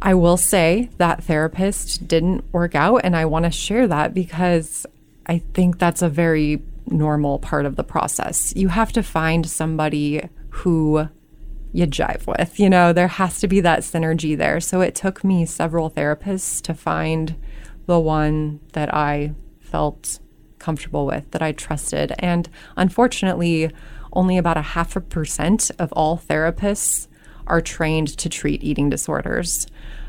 [0.00, 4.86] I will say that therapist didn't work out and I want to share that because
[5.26, 8.52] I think that's a very normal part of the process.
[8.54, 11.08] You have to find somebody who
[11.72, 12.60] you jive with.
[12.60, 14.60] You know, there has to be that synergy there.
[14.60, 17.34] So it took me several therapists to find
[17.86, 20.18] the one that I felt
[20.58, 22.12] comfortable with, that I trusted.
[22.18, 23.70] And unfortunately,
[24.12, 27.08] only about a half a percent of all therapists
[27.46, 29.66] are trained to treat eating disorders.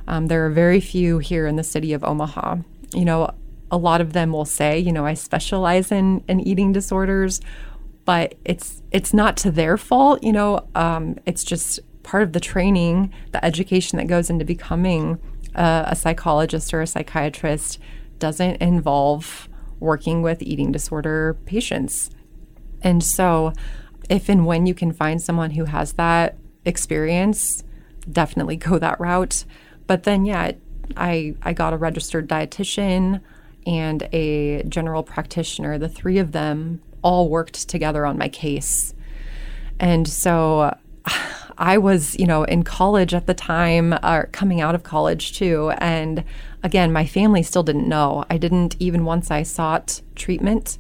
[0.08, 2.58] Um, there are very few here in the city of Omaha.
[2.94, 3.34] You know,
[3.72, 7.42] a lot of them will say, you know, I specialize in, in eating disorders,
[8.06, 10.24] but it's it's not to their fault.
[10.24, 15.20] You know, um, it's just part of the training, the education that goes into becoming
[15.56, 17.80] a, a psychologist or a psychiatrist
[18.20, 19.49] doesn't involve
[19.80, 22.10] working with eating disorder patients.
[22.82, 23.53] And so
[24.10, 27.64] if and when you can find someone who has that experience,
[28.10, 29.45] definitely go that route.
[29.88, 30.51] But then, yeah,
[30.95, 33.22] I, I got a registered dietitian
[33.66, 35.78] and a general practitioner.
[35.78, 38.93] The three of them all worked together on my case.
[39.80, 40.76] And so
[41.58, 45.38] I was, you know, in college at the time, or uh, coming out of college
[45.38, 45.72] too.
[45.78, 46.24] And
[46.64, 48.26] again, my family still didn't know.
[48.30, 50.78] I didn't, even once I sought treatment,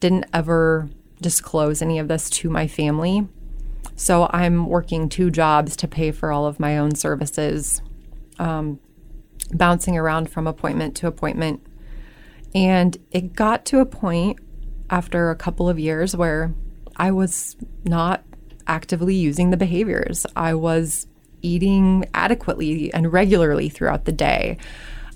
[0.00, 0.90] didn't ever
[1.20, 3.28] disclose any of this to my family.
[3.96, 7.80] So I'm working two jobs to pay for all of my own services,
[8.38, 8.80] um,
[9.52, 11.64] bouncing around from appointment to appointment.
[12.54, 14.40] And it got to a point
[14.90, 16.52] after a couple of years where
[16.96, 18.24] I was not
[18.66, 20.26] actively using the behaviors.
[20.36, 21.06] I was
[21.42, 24.56] eating adequately and regularly throughout the day.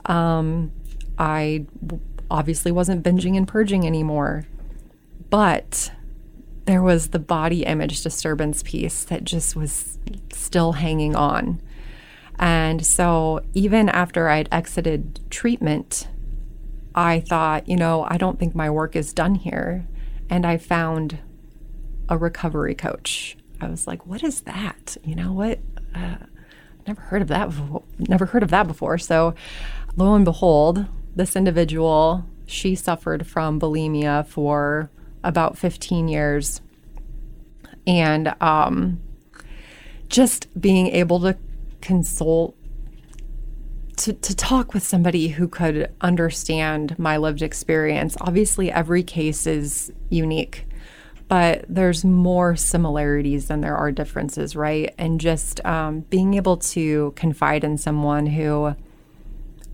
[0.06, 0.72] Um,
[1.18, 1.66] I
[2.30, 4.46] obviously wasn't binging and purging anymore,
[5.30, 5.90] but
[6.66, 9.98] there was the body image disturbance piece that just was
[10.32, 11.62] still hanging on.
[12.38, 16.08] And so, even after I'd exited treatment,
[16.94, 19.86] I thought, you know, I don't think my work is done here.
[20.28, 21.18] And I found
[22.10, 23.37] a recovery coach.
[23.60, 24.96] I was like, what is that?
[25.04, 25.58] You know what?
[25.94, 26.16] Uh,
[26.86, 27.82] never heard of that before.
[27.98, 28.98] Never heard of that before.
[28.98, 29.34] So,
[29.96, 30.86] lo and behold,
[31.16, 34.90] this individual, she suffered from bulimia for
[35.24, 36.60] about 15 years.
[37.86, 39.00] And um,
[40.08, 41.36] just being able to
[41.80, 42.54] consult,
[43.96, 48.16] to, to talk with somebody who could understand my lived experience.
[48.20, 50.67] Obviously, every case is unique
[51.28, 54.94] but there's more similarities than there are differences, right?
[54.98, 58.74] And just um, being able to confide in someone who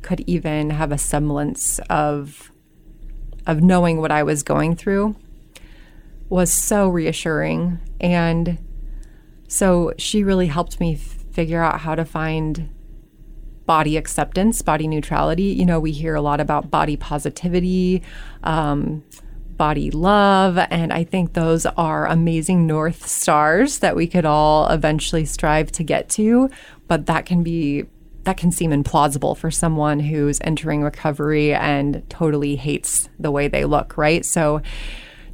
[0.02, 2.50] could even have a semblance of
[3.46, 5.16] of knowing what I was going through
[6.30, 8.59] was so reassuring and
[9.48, 12.70] so she really helped me figure out how to find
[13.66, 15.44] body acceptance, body neutrality.
[15.44, 18.02] You know, we hear a lot about body positivity,
[18.42, 19.02] um,
[19.57, 20.59] body love.
[20.70, 25.82] And I think those are amazing North Stars that we could all eventually strive to
[25.82, 26.50] get to.
[26.88, 27.84] But that can be,
[28.24, 33.64] that can seem implausible for someone who's entering recovery and totally hates the way they
[33.64, 34.24] look, right?
[34.24, 34.62] So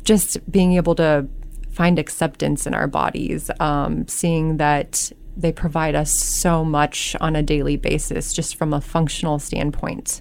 [0.03, 1.29] just being able to
[1.71, 7.43] find acceptance in our bodies, um, seeing that they provide us so much on a
[7.43, 10.21] daily basis, just from a functional standpoint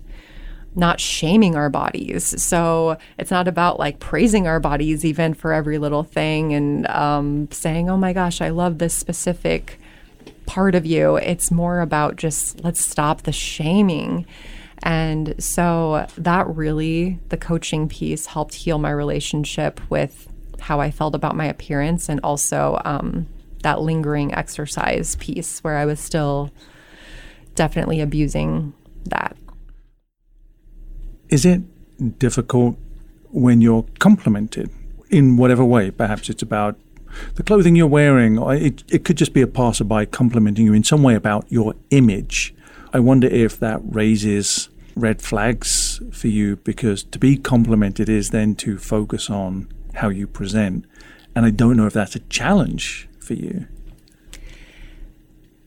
[0.75, 2.41] not shaming our bodies.
[2.41, 7.49] So it's not about like praising our bodies even for every little thing and um,
[7.51, 9.79] saying, oh my gosh, I love this specific
[10.45, 11.15] part of you.
[11.17, 14.25] It's more about just let's stop the shaming.
[14.81, 20.27] And so that really, the coaching piece helped heal my relationship with
[20.59, 23.27] how I felt about my appearance and also um,
[23.63, 26.51] that lingering exercise piece where I was still
[27.55, 28.73] definitely abusing
[29.05, 29.35] that.
[31.29, 31.61] Is it
[32.17, 32.77] difficult
[33.31, 34.71] when you're complimented
[35.09, 35.91] in whatever way?
[35.91, 36.77] Perhaps it's about
[37.35, 40.83] the clothing you're wearing, or it, it could just be a passerby complimenting you in
[40.83, 42.53] some way about your image.
[42.93, 48.55] I wonder if that raises red flags for you because to be complimented is then
[48.55, 50.85] to focus on how you present.
[51.35, 53.67] And I don't know if that's a challenge for you.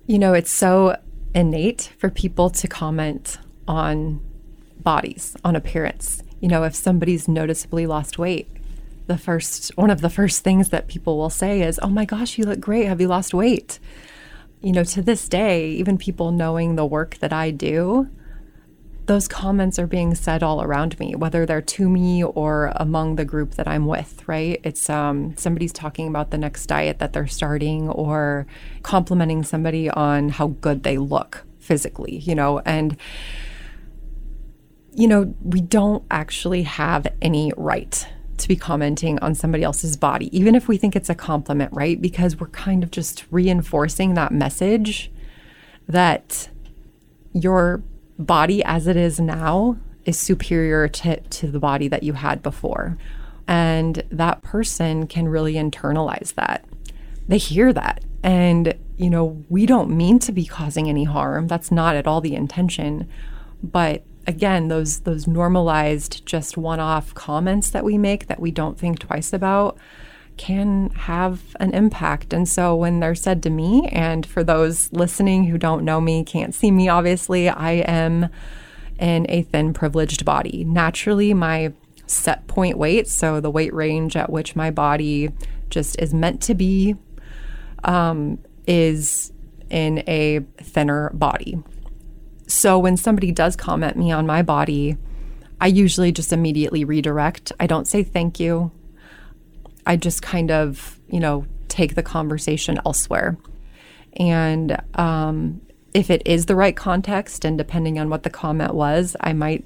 [0.06, 0.96] You know, it's so
[1.34, 3.38] innate for people to comment
[3.68, 4.20] on
[4.82, 6.22] bodies, on appearance.
[6.40, 8.48] You know, if somebody's noticeably lost weight,
[9.06, 12.38] the first one of the first things that people will say is, "Oh my gosh,
[12.38, 12.86] you look great.
[12.86, 13.78] Have you lost weight?"
[14.60, 18.08] You know, to this day, even people knowing the work that I do,
[19.06, 23.24] those comments are being said all around me, whether they're to me or among the
[23.24, 24.60] group that I'm with, right?
[24.62, 28.46] It's um, somebody's talking about the next diet that they're starting or
[28.82, 32.96] complimenting somebody on how good they look physically, you know, and
[34.94, 38.06] you know, we don't actually have any right
[38.38, 42.00] to be commenting on somebody else's body, even if we think it's a compliment, right?
[42.00, 45.10] Because we're kind of just reinforcing that message
[45.88, 46.48] that
[47.32, 47.82] your
[48.18, 52.98] body as it is now is superior to, to the body that you had before.
[53.46, 56.64] And that person can really internalize that.
[57.28, 58.04] They hear that.
[58.22, 61.48] And, you know, we don't mean to be causing any harm.
[61.48, 63.08] That's not at all the intention.
[63.62, 68.98] But again those those normalized just one-off comments that we make that we don't think
[68.98, 69.76] twice about
[70.36, 72.32] can have an impact.
[72.32, 76.24] And so when they're said to me and for those listening who don't know me
[76.24, 78.28] can't see me obviously i am
[78.98, 80.64] in a thin privileged body.
[80.64, 81.72] Naturally my
[82.06, 85.30] set point weight so the weight range at which my body
[85.70, 86.94] just is meant to be
[87.84, 89.32] um, is
[89.70, 91.58] in a thinner body
[92.52, 94.98] so when somebody does comment me on my body,
[95.60, 97.50] I usually just immediately redirect.
[97.58, 98.70] I don't say thank you.
[99.86, 103.38] I just kind of, you know, take the conversation elsewhere.
[104.18, 105.62] And um,
[105.94, 109.64] if it is the right context and depending on what the comment was, I might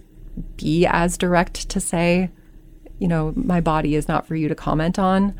[0.56, 2.30] be as direct to say,
[3.00, 5.34] you know, my body is not for you to comment on.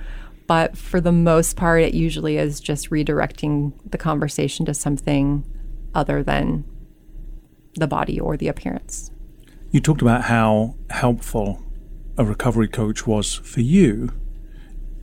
[0.49, 5.45] But for the most part, it usually is just redirecting the conversation to something
[5.95, 6.65] other than
[7.77, 9.11] the body or the appearance.
[9.71, 11.63] You talked about how helpful
[12.17, 14.13] a recovery coach was for you.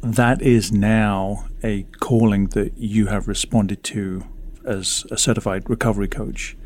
[0.02, 4.24] That is now a calling that you have responded to
[4.66, 6.58] as a certified recovery coach.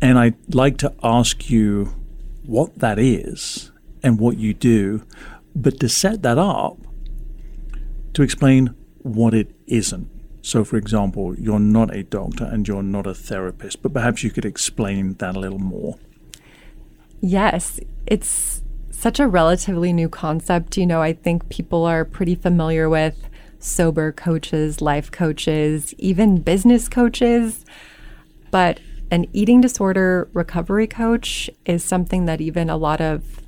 [0.00, 1.94] And I'd like to ask you
[2.44, 3.70] what that is
[4.02, 5.04] and what you do,
[5.54, 6.78] but to set that up,
[8.14, 10.08] to explain what it isn't.
[10.42, 14.30] So, for example, you're not a doctor and you're not a therapist, but perhaps you
[14.30, 15.98] could explain that a little more.
[17.20, 20.76] Yes, it's such a relatively new concept.
[20.76, 23.28] You know, I think people are pretty familiar with
[23.60, 27.64] sober coaches, life coaches, even business coaches.
[28.50, 28.80] But
[29.12, 33.40] an eating disorder recovery coach is something that even a lot of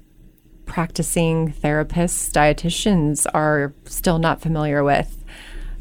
[0.66, 5.24] practicing therapists, dietitians are still not familiar with.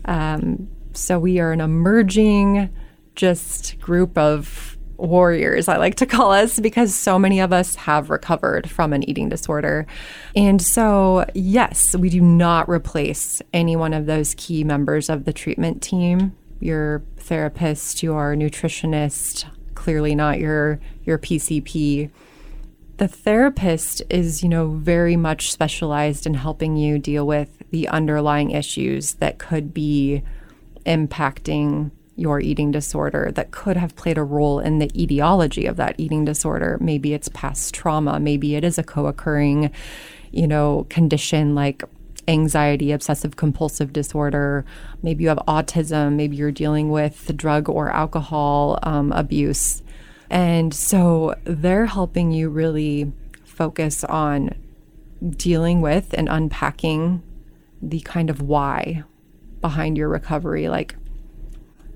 [0.06, 2.70] Um, so we are an emerging
[3.16, 8.10] just group of warriors, I like to call us, because so many of us have
[8.10, 9.86] recovered from an eating disorder.
[10.36, 15.34] And so, yes, we do not replace any one of those key members of the
[15.34, 19.44] treatment team your therapist, your nutritionist,
[19.76, 22.10] clearly not your, your PCP.
[22.96, 28.52] The therapist is, you know, very much specialized in helping you deal with the underlying
[28.52, 30.24] issues that could be
[30.86, 35.96] impacting your eating disorder that could have played a role in the etiology of that
[35.98, 36.78] eating disorder.
[36.80, 39.72] Maybe it's past trauma, maybe it is a co-occurring,
[40.32, 41.84] you know, condition like
[42.28, 44.64] anxiety, obsessive compulsive disorder,
[45.02, 49.82] maybe you have autism, maybe you're dealing with drug or alcohol um, abuse.
[50.30, 53.12] And so they're helping you really
[53.44, 54.56] focus on
[55.38, 57.22] dealing with and unpacking
[57.82, 59.04] the kind of why
[59.64, 60.68] behind your recovery.
[60.68, 60.96] Like,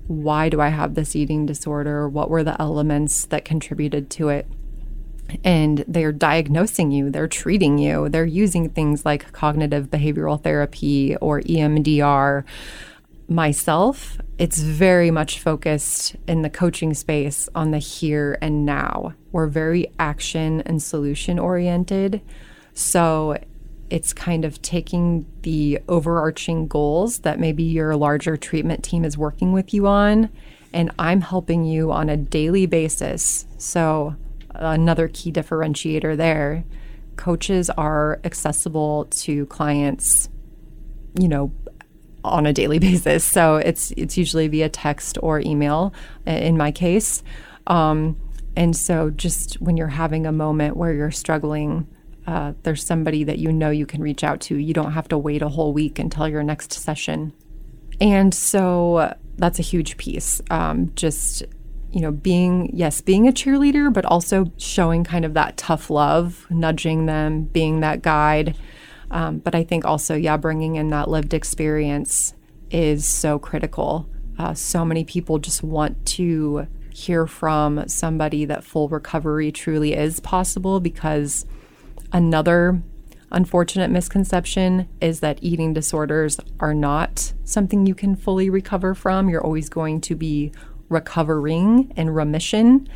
[0.08, 2.08] why do I have this eating disorder?
[2.08, 4.48] What were the elements that contributed to it?
[5.44, 11.42] And they're diagnosing you, they're treating you, they're using things like cognitive behavioral therapy or
[11.42, 12.44] EMDR.
[13.28, 19.12] Myself, it's very much focused in the coaching space on the here and now.
[19.30, 22.22] We're very action and solution oriented.
[22.72, 23.36] So
[23.90, 29.52] it's kind of taking the overarching goals that maybe your larger treatment team is working
[29.52, 30.30] with you on,
[30.72, 33.46] and I'm helping you on a daily basis.
[33.56, 34.16] So,
[34.54, 36.64] another key differentiator there
[37.18, 40.30] coaches are accessible to clients,
[41.20, 41.52] you know,
[42.24, 43.22] on a daily basis.
[43.24, 45.92] So it's it's usually via text or email
[46.24, 47.22] in my case.
[47.66, 48.16] Um,
[48.56, 51.86] and so just when you're having a moment where you're struggling
[52.28, 54.58] uh, there's somebody that you know you can reach out to.
[54.58, 57.32] You don't have to wait a whole week until your next session.
[58.02, 60.42] And so that's a huge piece.
[60.50, 61.42] Um, just,
[61.90, 66.46] you know, being, yes, being a cheerleader, but also showing kind of that tough love,
[66.50, 68.58] nudging them, being that guide.
[69.10, 72.34] Um, but I think also, yeah, bringing in that lived experience
[72.70, 74.06] is so critical.
[74.38, 80.20] Uh, so many people just want to hear from somebody that full recovery truly is
[80.20, 81.46] possible because
[82.12, 82.82] Another
[83.30, 89.28] unfortunate misconception is that eating disorders are not something you can fully recover from.
[89.28, 90.52] You're always going to be
[90.88, 92.88] recovering in remission.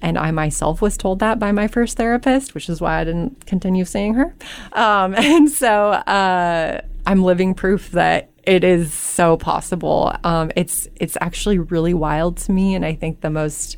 [0.00, 3.46] And I myself was told that by my first therapist, which is why I didn't
[3.46, 4.34] continue seeing her.
[4.72, 10.14] Um, and so uh, I'm living proof that it is so possible.
[10.24, 13.76] Um, it's it's actually really wild to me, and I think the most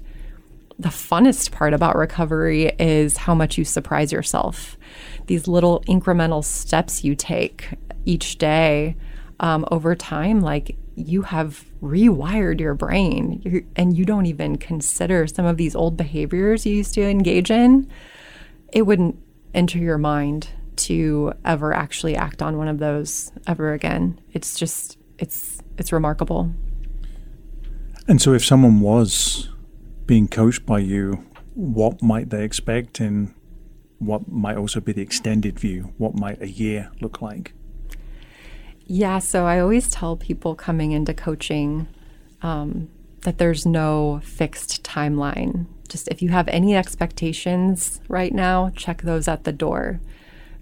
[0.80, 4.78] the funnest part about recovery is how much you surprise yourself.
[5.26, 7.74] These little incremental steps you take
[8.06, 8.96] each day
[9.40, 15.44] um, over time, like you have rewired your brain and you don't even consider some
[15.44, 17.86] of these old behaviors you used to engage in.
[18.72, 19.16] It wouldn't
[19.52, 24.18] enter your mind to ever actually act on one of those ever again.
[24.32, 26.50] It's just, it's, it's remarkable.
[28.08, 29.50] And so if someone was
[30.10, 33.32] being coached by you, what might they expect and
[34.00, 35.94] what might also be the extended view?
[35.98, 37.52] What might a year look like?
[38.86, 41.86] Yeah, so I always tell people coming into coaching
[42.42, 42.88] um,
[43.20, 45.66] that there's no fixed timeline.
[45.88, 50.00] Just if you have any expectations right now, check those at the door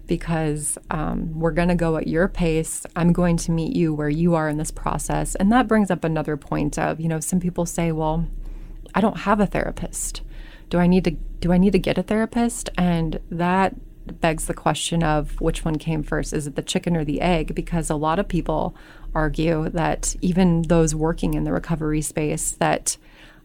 [0.05, 2.85] because um, we're going to go at your pace.
[2.95, 5.33] I'm going to meet you where you are in this process.
[5.33, 8.27] And that brings up another point of, you know, some people say, well,
[8.93, 10.21] I don't have a therapist.
[10.69, 12.69] Do I need to do I need to get a therapist?
[12.77, 13.75] And that
[14.19, 16.33] begs the question of which one came first.
[16.33, 17.55] Is it the chicken or the egg?
[17.55, 18.75] Because a lot of people
[19.13, 22.97] argue that even those working in the recovery space that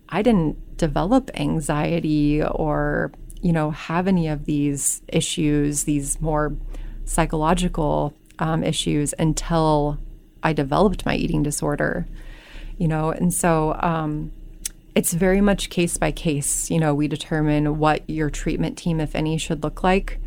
[0.08, 6.56] I didn't develop anxiety or, you know, have any of these issues, these more
[7.04, 9.98] psychological um, issues until
[10.42, 12.06] I developed my eating disorder,
[12.76, 14.32] you know, and so um,
[14.94, 16.70] it's very much case by case.
[16.70, 20.20] You know, we determine what your treatment team, if any, should look like.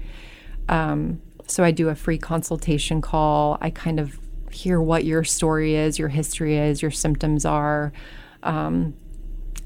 [0.67, 3.57] Um, so I do a free consultation call.
[3.61, 4.19] I kind of
[4.51, 7.93] hear what your story is, your history is, your symptoms are.
[8.43, 8.95] Um,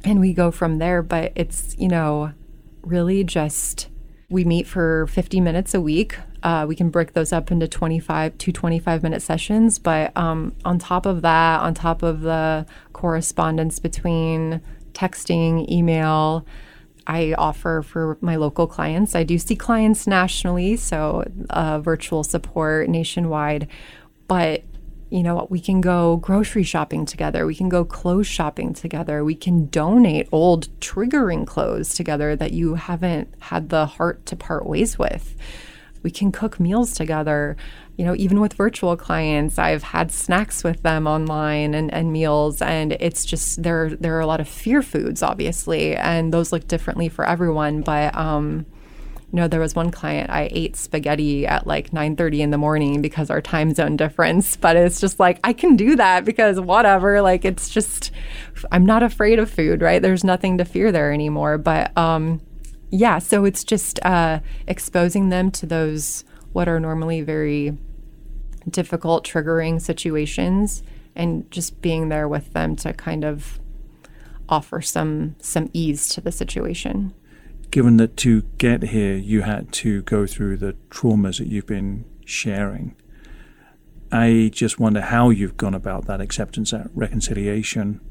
[0.03, 1.01] and we go from there.
[1.01, 2.33] But it's, you know,
[2.83, 3.89] really just
[4.29, 6.17] we meet for 50 minutes a week.
[6.43, 9.79] Uh, we can break those up into 25 to 25 minute sessions.
[9.79, 14.61] But um, on top of that, on top of the correspondence between
[14.93, 16.45] texting, email,
[17.07, 19.15] I offer for my local clients.
[19.15, 23.67] I do see clients nationally, so uh, virtual support nationwide.
[24.27, 24.63] But
[25.09, 27.45] you know, we can go grocery shopping together.
[27.45, 29.25] We can go clothes shopping together.
[29.25, 34.65] We can donate old triggering clothes together that you haven't had the heart to part
[34.65, 35.35] ways with.
[36.03, 37.55] We can cook meals together.
[37.97, 42.61] You know, even with virtual clients, I've had snacks with them online and, and meals,
[42.61, 43.89] and it's just there.
[43.89, 47.81] There are a lot of fear foods, obviously, and those look differently for everyone.
[47.81, 48.65] But um,
[49.31, 53.01] you know, there was one client I ate spaghetti at like 9:30 in the morning
[53.01, 57.21] because our time zone difference, but it's just like I can do that because whatever,
[57.21, 58.11] like it's just
[58.71, 60.01] I'm not afraid of food, right?
[60.01, 62.41] There's nothing to fear there anymore, but um
[62.91, 66.23] yeah, so it's just uh exposing them to those
[66.53, 67.77] what are normally very
[68.69, 70.83] difficult triggering situations
[71.15, 73.59] and just being there with them to kind of
[74.49, 77.13] offer some some ease to the situation
[77.71, 82.05] given that to get here you had to go through the traumas that you've been
[82.25, 82.95] sharing,
[84.11, 88.01] I just wonder how you've gone about that acceptance, that reconciliation,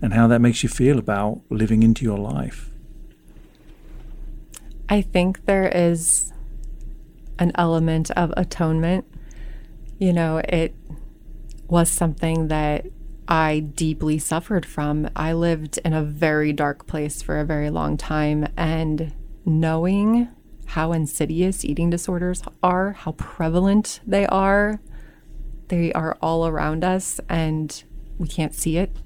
[0.00, 2.70] and how that makes you feel about living into your life.
[4.88, 6.32] I think there is
[7.38, 9.04] an element of atonement.
[9.98, 10.74] You know, it
[11.68, 12.86] was something that
[13.28, 15.10] I deeply suffered from.
[15.14, 19.12] I lived in a very dark place for a very long time, and
[19.44, 20.28] knowing
[20.66, 24.80] how insidious eating disorders are, how prevalent they are,
[25.68, 27.84] they are all around us, and
[28.18, 28.96] we can't see it.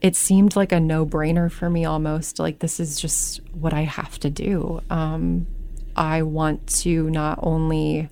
[0.00, 2.38] It seemed like a no brainer for me almost.
[2.38, 4.80] Like, this is just what I have to do.
[4.88, 5.46] Um,
[5.94, 8.08] I want to not only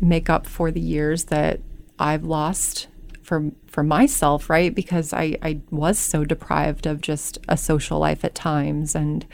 [0.00, 1.60] make up for the years that
[1.98, 2.88] I've lost
[3.22, 4.74] for for myself, right?
[4.74, 9.26] Because I, I was so deprived of just a social life at times and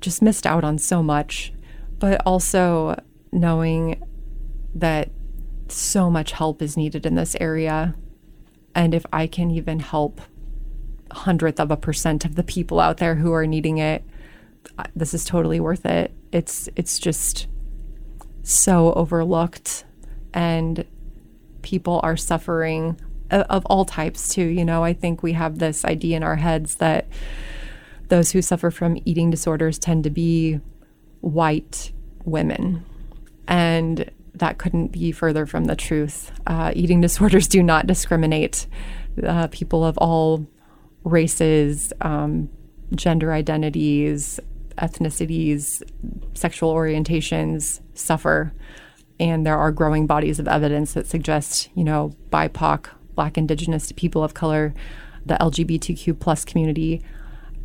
[0.00, 1.52] just missed out on so much.
[1.98, 3.00] But also
[3.32, 4.02] knowing
[4.74, 5.10] that
[5.68, 7.94] so much help is needed in this area.
[8.74, 10.20] And if I can even help
[11.10, 14.04] hundredth of a percent of the people out there who are needing it,
[14.96, 16.12] this is totally worth it.
[16.32, 17.46] It's it's just
[18.42, 19.84] so overlooked
[20.32, 20.84] and
[21.62, 23.00] people are suffering
[23.30, 24.44] of all types too.
[24.44, 27.06] You know, I think we have this idea in our heads that
[28.08, 30.60] those who suffer from eating disorders tend to be
[31.20, 31.90] white
[32.24, 32.84] women,
[33.48, 36.30] and that couldn't be further from the truth.
[36.46, 38.66] Uh, eating disorders do not discriminate.
[39.24, 40.46] Uh, people of all
[41.04, 42.48] races, um,
[42.94, 44.40] gender identities,
[44.78, 45.82] ethnicities,
[46.34, 48.52] sexual orientations suffer.
[49.20, 54.24] And there are growing bodies of evidence that suggest, you know, BIPOC Black, Indigenous people
[54.24, 54.74] of color,
[55.24, 57.02] the LGBTQ plus community,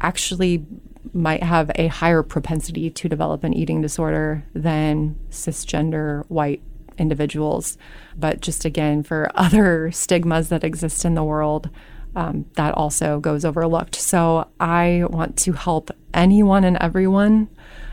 [0.01, 0.65] actually
[1.13, 6.61] might have a higher propensity to develop an eating disorder than cisgender white
[6.97, 7.77] individuals.
[8.15, 11.69] But just again, for other stigmas that exist in the world,
[12.15, 13.95] um, that also goes overlooked.
[13.95, 17.49] So I want to help anyone and everyone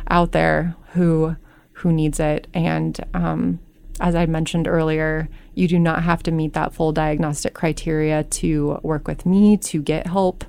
[0.08, 1.36] out there who
[1.72, 2.46] who needs it.
[2.54, 3.60] And um,
[4.00, 8.78] as I mentioned earlier, you do not have to meet that full diagnostic criteria to
[8.82, 10.44] work with me to get help.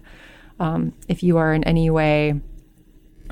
[0.60, 2.40] Um, if you are in any way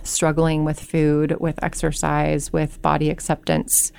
[0.03, 3.91] struggling with food, with exercise, with body acceptance,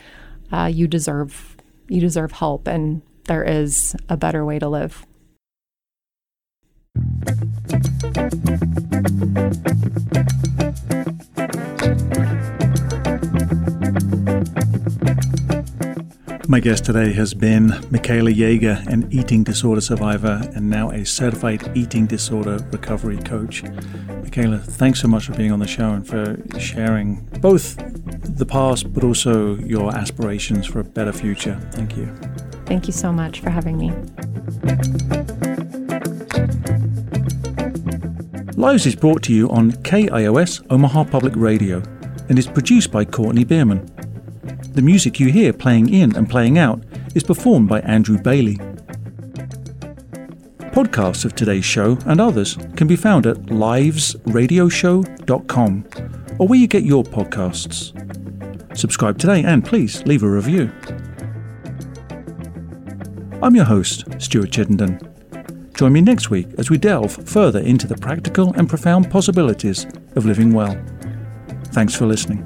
[0.53, 1.57] uh, you deserve
[1.89, 5.07] you deserve help, and there is a better way to live.
[16.49, 21.71] My guest today has been Michaela Yeager, an eating disorder survivor and now a certified
[21.77, 23.63] eating disorder recovery coach.
[24.23, 27.77] Michaela, thanks so much for being on the show and for sharing both
[28.39, 31.61] the past but also your aspirations for a better future.
[31.73, 32.07] Thank you.
[32.65, 33.93] Thank you so much for having me.
[38.57, 41.83] Lives is brought to you on KIOS Omaha Public Radio
[42.31, 43.85] and is produced by Courtney Bierman.
[44.73, 46.83] The music you hear playing in and playing out
[47.15, 48.57] is performed by Andrew Bailey.
[50.73, 55.85] Podcasts of today's show and others can be found at livesradioshow.com
[56.39, 57.93] or where you get your podcasts.
[58.75, 60.73] Subscribe today and please leave a review.
[63.43, 65.16] I'm your host, Stuart Chittenden.
[65.77, 69.85] Join me next week as we delve further into the practical and profound possibilities
[70.17, 70.75] of living well.
[71.67, 72.43] Thanks for listening.